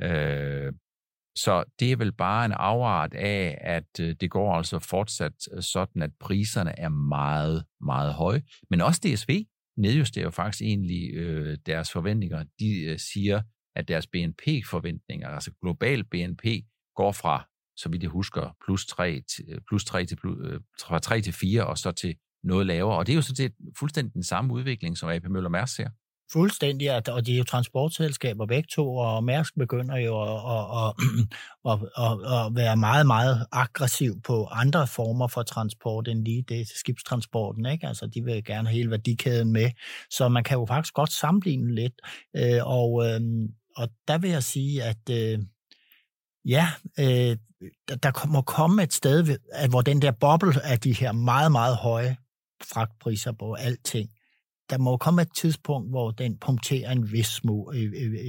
øh, 0.02 0.74
så 1.38 1.64
det 1.80 1.92
er 1.92 1.96
vel 1.96 2.12
bare 2.12 2.46
en 2.46 2.52
afart 2.52 3.14
af, 3.14 3.58
at 3.62 4.00
øh, 4.00 4.16
det 4.22 4.32
går 4.32 4.54
altså 4.54 4.80
fortsat 4.80 5.34
øh, 5.54 5.64
sådan, 5.64 6.02
at 6.02 6.12
priserne 6.20 6.80
er 6.80 6.90
meget, 6.90 7.66
meget 7.82 8.14
høje. 8.14 8.42
Men 8.70 8.82
også 8.82 9.02
DSV 9.04 9.46
nedjusterer 9.78 10.26
jo 10.26 10.32
faktisk 10.32 10.62
egentlig 10.62 11.14
øh, 11.14 11.58
deres 11.66 11.92
forventninger. 11.92 12.44
De 12.60 12.80
øh, 12.80 13.00
siger, 13.00 13.42
at 13.76 13.88
deres 13.88 14.08
BNP-forventninger, 14.08 15.28
altså 15.28 15.52
global 15.62 16.04
BNP, 16.04 16.46
går 16.96 17.12
fra, 17.12 17.48
så 17.76 17.90
vidt 17.90 18.04
jeg 18.04 18.10
husker, 18.10 18.56
plus 18.66 18.86
3 18.86 19.22
til, 19.36 19.46
øh, 19.50 19.62
plus 19.68 19.86
3 19.86 20.06
til, 20.06 20.16
plus, 20.16 20.38
fra 20.82 21.00
3 21.00 21.22
til 21.22 21.34
4 21.34 21.68
og 21.68 21.78
så 21.78 21.92
til 21.92 22.16
noget 22.44 22.66
lavere. 22.66 22.98
Og 22.98 23.08
det 23.08 23.14
er 23.14 23.16
jo 23.16 23.22
sådan 23.22 23.36
set 23.36 23.54
fuldstændig 23.80 24.14
den 24.14 24.24
samme 24.24 24.54
udvikling, 24.54 24.98
som 24.98 25.10
AP 25.10 25.24
Møller 25.24 25.50
Mærsk 25.50 25.76
ser. 25.76 25.90
Fuldstændig, 26.32 27.10
og 27.14 27.26
de 27.26 27.34
er 27.34 27.38
jo 27.38 27.44
transportselskaber 27.44 28.46
begge 28.46 28.68
to, 28.72 28.96
og 28.96 29.24
Mærsk 29.24 29.56
begynder 29.56 29.98
jo 29.98 30.22
at, 30.22 30.40
at, 30.82 30.94
at, 31.72 31.80
at, 32.06 32.46
at 32.46 32.56
være 32.56 32.78
meget, 32.78 33.08
meget 33.08 33.46
aggressiv 33.52 34.22
på 34.22 34.46
andre 34.46 34.88
former 34.88 35.28
for 35.28 35.44
transport 35.44 36.08
end 36.08 36.26
lige 36.26 36.42
det 36.50 36.68
skibstransporten. 36.68 37.66
Ikke? 37.66 37.88
Altså, 37.88 38.08
de 38.08 38.24
vil 38.24 38.44
gerne 38.44 38.68
have 38.68 38.76
hele 38.76 38.92
værdikæden 38.92 39.52
med, 39.52 39.72
så 40.10 40.30
man 40.30 40.44
kan 40.44 40.58
jo 40.58 40.66
faktisk 40.66 40.94
godt 40.94 41.12
sammenligne 41.12 41.76
lidt. 41.76 41.94
Øh, 42.36 42.60
og, 42.64 43.06
øhm, 43.08 43.48
og 43.76 43.90
der 44.08 44.18
vil 44.18 44.30
jeg 44.30 44.44
sige, 44.44 44.84
at 44.84 45.10
øh, 45.10 45.40
ja, 46.46 46.68
øh, 47.00 47.38
der 48.04 48.28
må 48.28 48.42
komme 48.42 48.84
et 48.84 48.94
sted, 48.94 49.38
hvor 49.70 49.82
den 49.82 50.02
der 50.02 50.12
boble 50.12 50.64
af 50.64 50.80
de 50.80 50.94
her 50.94 51.12
meget, 51.12 51.52
meget 51.52 51.78
høje 51.78 52.18
fragtpriser 52.64 53.32
på 53.32 53.54
alting, 53.54 54.10
der 54.70 54.78
må 54.78 54.98
komme 54.98 55.22
et 55.22 55.34
tidspunkt, 55.36 55.90
hvor 55.90 56.12
den 56.12 56.38
punkterer 56.38 56.92
en 56.92 57.12
vis 57.12 57.28
små 57.28 57.72
i, 57.72 57.84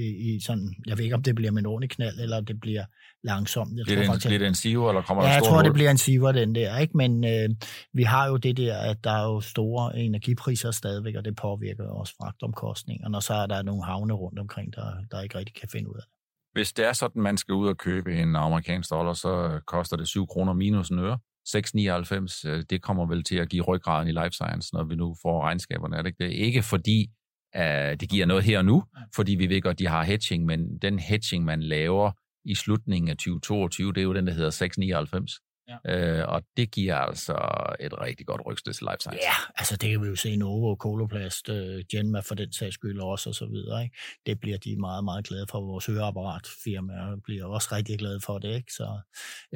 i, 0.05 0.35
i 0.35 0.39
sådan, 0.39 0.75
jeg 0.87 0.97
ved 0.97 1.03
ikke, 1.03 1.15
om 1.15 1.23
det 1.23 1.35
bliver 1.35 1.51
med 1.51 1.61
en 1.61 1.65
ordentlig 1.65 1.89
knald, 1.89 2.19
eller 2.19 2.41
det 2.41 2.59
bliver 2.59 2.85
langsomt. 3.23 3.77
Jeg 3.77 3.85
bliver, 3.85 4.05
tror, 4.05 4.13
det 4.13 4.25
en, 4.25 4.29
bliver 4.29 4.39
det 4.39 4.47
en 4.47 4.55
siver, 4.55 4.89
eller 4.89 5.01
kommer 5.01 5.23
ja, 5.23 5.29
der 5.29 5.35
jeg 5.35 5.43
tror, 5.43 5.55
hul? 5.55 5.65
det 5.65 5.73
bliver 5.73 5.91
en 5.91 5.97
siver, 5.97 6.31
den 6.31 6.55
der, 6.55 6.77
ikke? 6.77 6.97
Men 6.97 7.23
øh, 7.23 7.49
vi 7.93 8.03
har 8.03 8.27
jo 8.27 8.37
det 8.37 8.57
der, 8.57 8.77
at 8.77 9.03
der 9.03 9.11
er 9.11 9.23
jo 9.23 9.41
store 9.41 9.99
energipriser 9.99 10.71
stadigvæk, 10.71 11.15
og 11.15 11.25
det 11.25 11.35
påvirker 11.35 11.87
også 11.87 12.13
fragtomkostninger, 12.17 13.15
og 13.15 13.23
så 13.23 13.33
er 13.33 13.45
der 13.45 13.61
nogle 13.61 13.83
havne 13.83 14.13
rundt 14.13 14.39
omkring, 14.39 14.75
der, 14.75 14.93
der 15.11 15.21
ikke 15.21 15.37
rigtig 15.37 15.55
kan 15.55 15.69
finde 15.69 15.89
ud 15.89 15.95
af 15.95 16.01
det. 16.01 16.11
Hvis 16.53 16.73
det 16.73 16.85
er 16.85 16.93
sådan, 16.93 17.21
man 17.21 17.37
skal 17.37 17.53
ud 17.53 17.67
og 17.67 17.77
købe 17.77 18.15
en 18.15 18.35
amerikansk 18.35 18.89
dollar, 18.89 19.13
så 19.13 19.59
koster 19.67 19.97
det 19.97 20.07
7 20.07 20.27
kroner 20.27 20.53
minus 20.53 20.89
en 20.89 20.99
øre. 20.99 21.19
6,99, 21.55 22.49
øh, 22.49 22.63
det 22.69 22.81
kommer 22.81 23.05
vel 23.05 23.23
til 23.23 23.35
at 23.35 23.49
give 23.49 23.63
ryggraden 23.63 24.07
i 24.07 24.11
life 24.11 24.31
science, 24.31 24.69
når 24.73 24.83
vi 24.83 24.95
nu 24.95 25.15
får 25.21 25.43
regnskaberne, 25.43 25.97
er 25.97 26.01
det 26.01 26.09
ikke 26.09 26.23
det? 26.23 26.31
Ikke 26.31 26.61
fordi 26.63 27.07
uh, 27.55 27.61
det 27.99 28.09
giver 28.09 28.25
noget 28.25 28.43
her 28.43 28.57
og 28.57 28.65
nu, 28.65 28.83
fordi 29.15 29.35
vi 29.35 29.49
ved 29.49 29.61
godt, 29.61 29.79
de 29.79 29.87
har 29.87 30.03
hedging, 30.03 30.45
men 30.45 30.77
den 30.77 30.99
hedging, 30.99 31.45
man 31.45 31.63
laver 31.63 32.11
i 32.45 32.55
slutningen 32.55 33.09
af 33.09 33.17
2022, 33.17 33.93
det 33.93 33.97
er 33.97 34.03
jo 34.03 34.13
den, 34.13 34.27
der 34.27 34.33
hedder 34.33 34.51
6,99. 34.51 35.48
Ja. 35.69 36.19
Øh, 36.19 36.27
og 36.27 36.43
det 36.57 36.71
giver 36.71 36.95
altså 36.95 37.33
et 37.79 38.01
rigtig 38.01 38.25
godt 38.25 38.41
rygstød 38.45 38.73
til 38.73 38.87
life 38.91 38.99
science. 38.99 39.19
Ja, 39.21 39.37
altså 39.55 39.77
det 39.77 39.89
kan 39.89 40.01
vi 40.03 40.07
jo 40.07 40.15
se 40.15 40.35
Novo, 40.35 40.75
Coloplast, 40.75 41.49
uh, 41.49 41.55
Genma 41.91 42.19
for 42.19 42.35
den 42.35 42.51
sags 42.51 42.73
skyld 42.73 42.99
også 42.99 43.29
og 43.29 43.35
så 43.35 43.45
videre. 43.45 43.83
Ikke? 43.83 43.97
Det 44.25 44.39
bliver 44.39 44.57
de 44.57 44.75
meget, 44.79 45.03
meget 45.03 45.25
glade 45.25 45.45
for. 45.49 45.61
Vores 45.61 45.85
høreapparatfirma 45.85 46.93
bliver 47.23 47.45
også 47.45 47.69
rigtig 47.71 47.99
glade 47.99 48.19
for 48.21 48.37
det. 48.37 48.55
Ikke? 48.55 48.73
Så, 48.73 48.99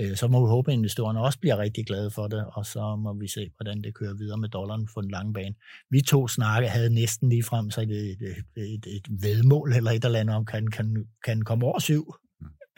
uh, 0.01 0.15
så 0.15 0.27
må 0.27 0.45
vi 0.45 0.49
håbe, 0.49 0.71
at 0.71 0.77
investorerne 0.77 1.21
også 1.21 1.39
bliver 1.39 1.57
rigtig 1.57 1.85
glade 1.85 2.11
for 2.11 2.27
det, 2.27 2.45
og 2.53 2.65
så 2.65 2.95
må 2.95 3.13
vi 3.13 3.27
se, 3.27 3.51
hvordan 3.57 3.81
det 3.81 3.95
kører 3.95 4.13
videre 4.13 4.37
med 4.37 4.49
dollaren 4.49 4.87
på 4.93 5.01
den 5.01 5.11
lange 5.11 5.33
bane. 5.33 5.55
Vi 5.89 6.01
to 6.01 6.27
snakke 6.27 6.69
havde 6.69 6.93
næsten 6.93 7.29
lige 7.29 7.43
frem 7.43 7.71
så 7.71 7.81
et, 7.81 7.91
et, 7.91 8.45
et, 8.55 8.85
et 8.85 9.07
vedmål 9.09 9.73
eller 9.73 9.91
et 9.91 10.05
eller 10.05 10.19
andet 10.19 10.35
om, 10.35 10.45
kan, 10.45 10.67
kan, 10.67 11.05
kan 11.25 11.41
komme 11.41 11.65
over 11.65 11.79
syv. 11.79 12.15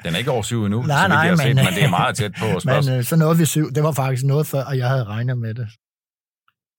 Den 0.03 0.13
er 0.13 0.17
ikke 0.17 0.31
over 0.31 0.41
syv 0.41 0.63
endnu, 0.63 0.81
nej, 0.81 1.07
nej, 1.07 1.29
men, 1.29 1.37
set, 1.37 1.55
men 1.55 1.65
det 1.65 1.83
er 1.83 1.89
meget 1.89 2.15
tæt 2.15 2.33
på. 2.39 2.45
men 2.69 2.97
øh, 2.97 3.03
så 3.03 3.15
nåede 3.15 3.37
vi 3.37 3.45
syv. 3.45 3.71
Det 3.71 3.83
var 3.83 3.91
faktisk 3.91 4.25
noget 4.25 4.47
før, 4.47 4.63
og 4.63 4.77
jeg 4.77 4.89
havde 4.89 5.03
regnet 5.03 5.37
med 5.37 5.53
det. 5.53 5.67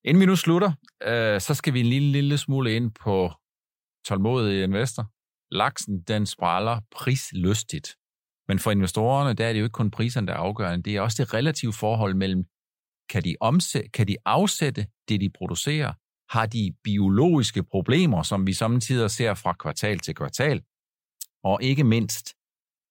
Inden 0.04 0.20
vi 0.20 0.26
nu 0.26 0.36
slutter, 0.36 0.72
øh, 1.02 1.40
så 1.40 1.54
skal 1.54 1.74
vi 1.74 1.80
en 1.80 1.86
lille, 1.86 2.12
lille 2.12 2.38
smule 2.38 2.76
ind 2.76 2.90
på 2.90 3.32
tålmodige 4.06 4.64
investor. 4.64 5.06
Laksen, 5.50 6.02
den 6.02 6.26
spræller 6.26 6.80
prislystigt. 6.96 7.88
Men 8.48 8.58
for 8.58 8.70
investorerne, 8.70 9.34
der 9.34 9.46
er 9.46 9.52
det 9.52 9.60
jo 9.60 9.64
ikke 9.64 9.72
kun 9.72 9.90
priserne, 9.90 10.26
der 10.26 10.32
er 10.32 10.38
afgørende. 10.38 10.82
Det 10.82 10.96
er 10.96 11.00
også 11.00 11.22
det 11.22 11.34
relative 11.34 11.72
forhold 11.72 12.14
mellem, 12.14 12.44
kan 13.10 13.24
de, 13.24 13.36
omsætte, 13.40 13.88
kan 13.88 14.08
de 14.08 14.16
afsætte 14.24 14.86
det, 15.08 15.20
de 15.20 15.30
producerer? 15.38 15.92
Har 16.30 16.46
de 16.46 16.74
biologiske 16.84 17.62
problemer, 17.62 18.22
som 18.22 18.46
vi 18.46 18.52
samtidig 18.52 19.10
ser 19.10 19.34
fra 19.34 19.52
kvartal 19.52 19.98
til 19.98 20.14
kvartal? 20.14 20.62
Og 21.44 21.62
ikke 21.62 21.84
mindst, 21.84 22.35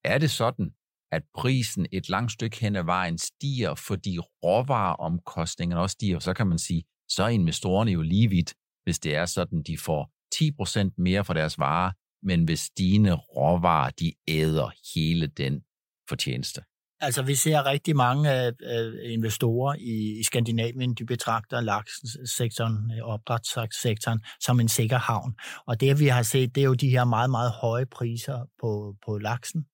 er 0.05 0.17
det 0.17 0.31
sådan, 0.31 0.71
at 1.11 1.23
prisen 1.33 1.87
et 1.91 2.09
langt 2.09 2.31
stykke 2.31 2.57
hen 2.59 2.75
ad 2.75 2.83
vejen 2.83 3.17
stiger, 3.17 3.75
fordi 3.75 4.19
råvareomkostningerne 4.19 5.81
også 5.81 5.93
stiger, 5.93 6.19
så 6.19 6.33
kan 6.33 6.47
man 6.47 6.57
sige, 6.57 6.83
så 7.09 7.23
er 7.23 7.27
investorerne 7.27 7.91
jo 7.91 8.01
lige 8.01 8.29
vidt, 8.29 8.53
hvis 8.83 8.99
det 8.99 9.15
er 9.15 9.25
sådan, 9.25 9.63
de 9.63 9.77
får 9.77 10.11
10% 10.35 10.93
mere 10.97 11.25
for 11.25 11.33
deres 11.33 11.59
varer, 11.59 11.91
men 12.23 12.43
hvis 12.43 12.59
stigende 12.59 13.13
råvarer, 13.13 13.89
de 13.89 14.13
æder 14.27 14.69
hele 14.95 15.27
den 15.27 15.63
fortjeneste. 16.09 16.61
Altså, 17.01 17.21
vi 17.21 17.35
ser 17.35 17.65
rigtig 17.65 17.95
mange 17.95 18.45
øh, 18.45 18.53
øh, 18.63 18.93
investorer 19.03 19.75
i, 19.79 20.19
i 20.19 20.23
Skandinavien, 20.23 20.93
de 20.93 21.05
betragter 21.05 21.61
lakssektoren, 21.61 22.91
øh, 22.97 23.03
opdrætssektoren, 23.03 24.19
som 24.39 24.59
en 24.59 24.69
sikker 24.69 24.97
havn. 24.97 25.33
Og 25.67 25.81
det, 25.81 25.99
vi 25.99 26.07
har 26.07 26.23
set, 26.23 26.55
det 26.55 26.61
er 26.61 26.65
jo 26.65 26.73
de 26.73 26.89
her 26.89 27.03
meget, 27.03 27.29
meget 27.29 27.51
høje 27.51 27.85
priser 27.85 28.39
på, 28.61 28.95
på 29.05 29.17
laksen. 29.17 29.65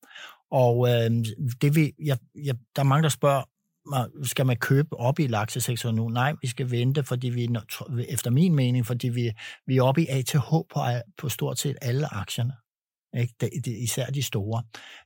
Og 0.51 0.89
øh, 0.89 1.11
det 1.61 1.75
vi, 1.75 1.91
jeg, 2.05 2.17
jeg, 2.43 2.55
der 2.75 2.81
er 2.81 2.83
mange, 2.83 3.03
der 3.03 3.09
spørger, 3.09 3.43
skal 4.23 4.45
man 4.45 4.57
købe 4.57 4.99
op 4.99 5.19
i 5.19 5.27
laksesektoren 5.27 5.95
nu? 5.95 6.09
Nej, 6.09 6.33
vi 6.41 6.47
skal 6.47 6.71
vente, 6.71 7.03
fordi 7.03 7.29
vi, 7.29 7.49
efter 8.09 8.29
min 8.29 8.55
mening, 8.55 8.85
fordi 8.85 9.09
vi, 9.09 9.31
vi 9.67 9.77
er 9.77 9.83
oppe 9.83 10.01
i 10.01 10.07
ATH 10.07 10.49
på, 10.49 10.85
på 11.17 11.29
stort 11.29 11.59
set 11.59 11.75
alle 11.81 12.13
aktierne. 12.13 12.53
Ikke? 13.17 13.51
Især 13.83 14.05
de 14.05 14.23
store. 14.23 14.63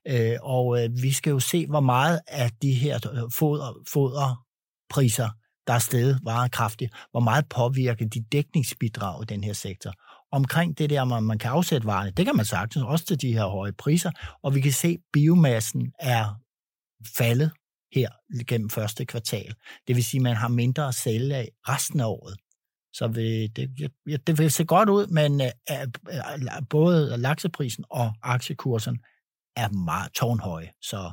Øh, 0.07 0.37
og 0.41 0.83
øh, 0.83 0.89
vi 1.01 1.11
skal 1.11 1.31
jo 1.31 1.39
se, 1.39 1.67
hvor 1.67 1.79
meget 1.79 2.19
af 2.27 2.51
de 2.61 2.73
her 2.73 2.99
øh, 3.13 3.31
foder, 3.31 3.73
foderpriser, 3.87 5.29
der 5.67 5.73
er 5.73 5.79
stedet 5.79 6.19
meget 6.23 6.51
kraftigt, 6.51 6.93
hvor 7.11 7.19
meget 7.19 7.49
påvirker 7.49 8.05
de 8.05 8.21
dækningsbidrag 8.31 9.23
i 9.23 9.25
den 9.25 9.43
her 9.43 9.53
sektor. 9.53 9.93
Omkring 10.31 10.77
det 10.77 10.89
der, 10.89 11.03
man, 11.03 11.23
man 11.23 11.37
kan 11.37 11.51
afsætte 11.51 11.87
varerne, 11.87 12.11
det 12.11 12.25
kan 12.25 12.35
man 12.35 12.45
sagtens 12.45 12.85
også 12.85 13.05
til 13.05 13.21
de 13.21 13.33
her 13.33 13.45
høje 13.45 13.73
priser, 13.73 14.11
og 14.43 14.55
vi 14.55 14.61
kan 14.61 14.71
se, 14.71 14.87
at 14.87 14.99
biomassen 15.13 15.91
er 15.99 16.41
faldet 17.17 17.51
her 17.93 18.09
gennem 18.47 18.69
første 18.69 19.05
kvartal. 19.05 19.53
Det 19.87 19.95
vil 19.95 20.05
sige, 20.05 20.19
at 20.19 20.23
man 20.23 20.35
har 20.35 20.47
mindre 20.47 20.87
at 20.87 20.95
sælge 20.95 21.35
af 21.35 21.49
resten 21.69 21.99
af 21.99 22.05
året. 22.05 22.37
Så 22.97 23.07
vil 23.07 23.55
det, 23.55 23.91
det 24.27 24.39
vil 24.39 24.51
se 24.51 24.65
godt 24.65 24.89
ud, 24.89 25.07
men 25.07 25.41
uh, 25.41 26.67
både 26.69 27.17
lakseprisen 27.17 27.83
og 27.89 28.13
aktiekursen 28.23 28.97
er 29.55 29.69
meget 29.69 30.11
tårnhøje. 30.13 30.69
Så 30.81 31.11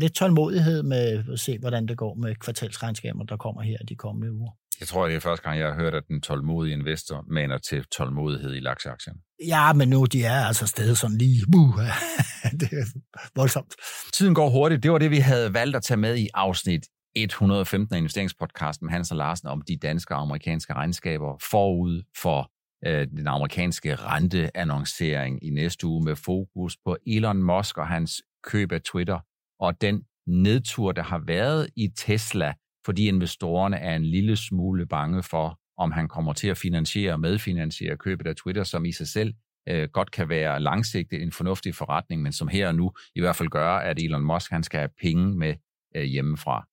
lidt 0.00 0.14
tålmodighed 0.14 0.82
med 0.82 1.24
at 1.32 1.40
se, 1.40 1.58
hvordan 1.58 1.88
det 1.88 1.96
går 1.96 2.14
med 2.14 2.34
kvartalsregnskaber, 2.34 3.24
der 3.24 3.36
kommer 3.36 3.62
her 3.62 3.78
de 3.88 3.96
kommende 3.96 4.32
uger. 4.32 4.50
Jeg 4.80 4.88
tror, 4.88 5.06
det 5.06 5.16
er 5.16 5.20
første 5.20 5.42
gang, 5.42 5.58
jeg 5.58 5.68
har 5.68 5.74
hørt, 5.74 5.94
at 5.94 6.02
den 6.08 6.20
tålmodige 6.20 6.72
investor 6.72 7.24
maner 7.30 7.58
til 7.58 7.84
tålmodighed 7.96 8.54
i 8.54 8.60
lakseaktien. 8.60 9.16
Ja, 9.46 9.72
men 9.72 9.88
nu 9.88 10.04
de 10.04 10.24
er 10.24 10.44
altså 10.44 10.66
stadig 10.66 10.96
sådan 10.96 11.18
lige... 11.18 11.44
Uh, 11.56 11.78
det 12.60 12.72
er 12.72 13.00
voldsomt. 13.34 13.74
Tiden 14.12 14.34
går 14.34 14.50
hurtigt. 14.50 14.82
Det 14.82 14.92
var 14.92 14.98
det, 14.98 15.10
vi 15.10 15.18
havde 15.18 15.54
valgt 15.54 15.76
at 15.76 15.82
tage 15.82 15.98
med 15.98 16.16
i 16.16 16.28
afsnit 16.34 16.82
115 17.14 17.94
af 17.94 17.98
investeringspodcasten 17.98 18.86
med 18.86 18.92
Hans 18.92 19.10
og 19.10 19.16
Larsen 19.16 19.48
om 19.48 19.62
de 19.62 19.76
danske 19.76 20.14
og 20.14 20.20
amerikanske 20.20 20.74
regnskaber 20.74 21.36
forud 21.50 22.02
for 22.16 22.50
øh, 22.86 23.06
den 23.06 23.26
amerikanske 23.26 23.94
renteannoncering 23.94 25.44
i 25.44 25.50
næste 25.50 25.86
uge 25.86 26.04
med 26.04 26.16
fokus 26.16 26.76
på 26.84 26.96
Elon 27.06 27.42
Musk 27.42 27.78
og 27.78 27.88
hans 27.88 28.22
køb 28.44 28.72
af 28.72 28.82
Twitter 28.82 29.18
og 29.60 29.80
den 29.80 30.02
nedtur, 30.26 30.92
der 30.92 31.02
har 31.02 31.18
været 31.18 31.68
i 31.76 31.88
Tesla, 31.96 32.54
fordi 32.86 33.08
investorerne 33.08 33.76
er 33.76 33.96
en 33.96 34.04
lille 34.04 34.36
smule 34.36 34.86
bange 34.86 35.22
for, 35.22 35.58
om 35.78 35.92
han 35.92 36.08
kommer 36.08 36.32
til 36.32 36.48
at 36.48 36.58
finansiere 36.58 37.12
og 37.12 37.20
medfinansiere 37.20 37.96
købet 37.96 38.26
af 38.26 38.36
Twitter, 38.36 38.64
som 38.64 38.84
i 38.84 38.92
sig 38.92 39.08
selv 39.08 39.34
øh, 39.68 39.88
godt 39.92 40.10
kan 40.10 40.28
være 40.28 40.60
langsigtet 40.60 41.22
en 41.22 41.32
fornuftig 41.32 41.74
forretning, 41.74 42.22
men 42.22 42.32
som 42.32 42.48
her 42.48 42.68
og 42.68 42.74
nu 42.74 42.92
i 43.14 43.20
hvert 43.20 43.36
fald 43.36 43.48
gør, 43.48 43.76
at 43.76 43.98
Elon 43.98 44.24
Musk 44.24 44.50
han 44.50 44.62
skal 44.62 44.78
have 44.78 44.90
penge 45.02 45.38
med 45.38 45.54
øh, 45.96 46.02
hjemmefra. 46.02 46.66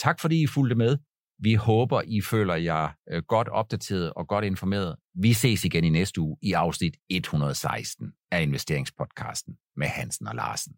Tak 0.00 0.20
fordi 0.20 0.42
I 0.42 0.46
fulgte 0.46 0.74
med. 0.74 0.98
Vi 1.42 1.54
håber, 1.54 2.02
I 2.06 2.20
føler 2.20 2.54
jer 2.54 2.88
øh, 3.10 3.22
godt 3.28 3.48
opdateret 3.48 4.12
og 4.12 4.28
godt 4.28 4.44
informeret. 4.44 4.96
Vi 5.14 5.32
ses 5.32 5.64
igen 5.64 5.84
i 5.84 5.88
næste 5.90 6.20
uge 6.20 6.36
i 6.42 6.52
afsnit 6.52 6.96
116 7.10 8.12
af 8.30 8.42
investeringspodcasten 8.42 9.54
med 9.76 9.86
Hansen 9.86 10.26
og 10.26 10.34
Larsen. 10.34 10.72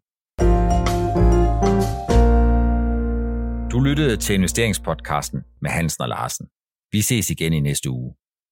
Du 3.71 3.79
lyttede 3.79 4.17
til 4.17 4.35
investeringspodcasten 4.35 5.43
med 5.61 5.71
Hansen 5.71 6.01
og 6.01 6.09
Larsen. 6.09 6.47
Vi 6.91 7.01
ses 7.01 7.29
igen 7.29 7.53
i 7.53 7.59
næste 7.59 7.89
uge. 7.89 8.15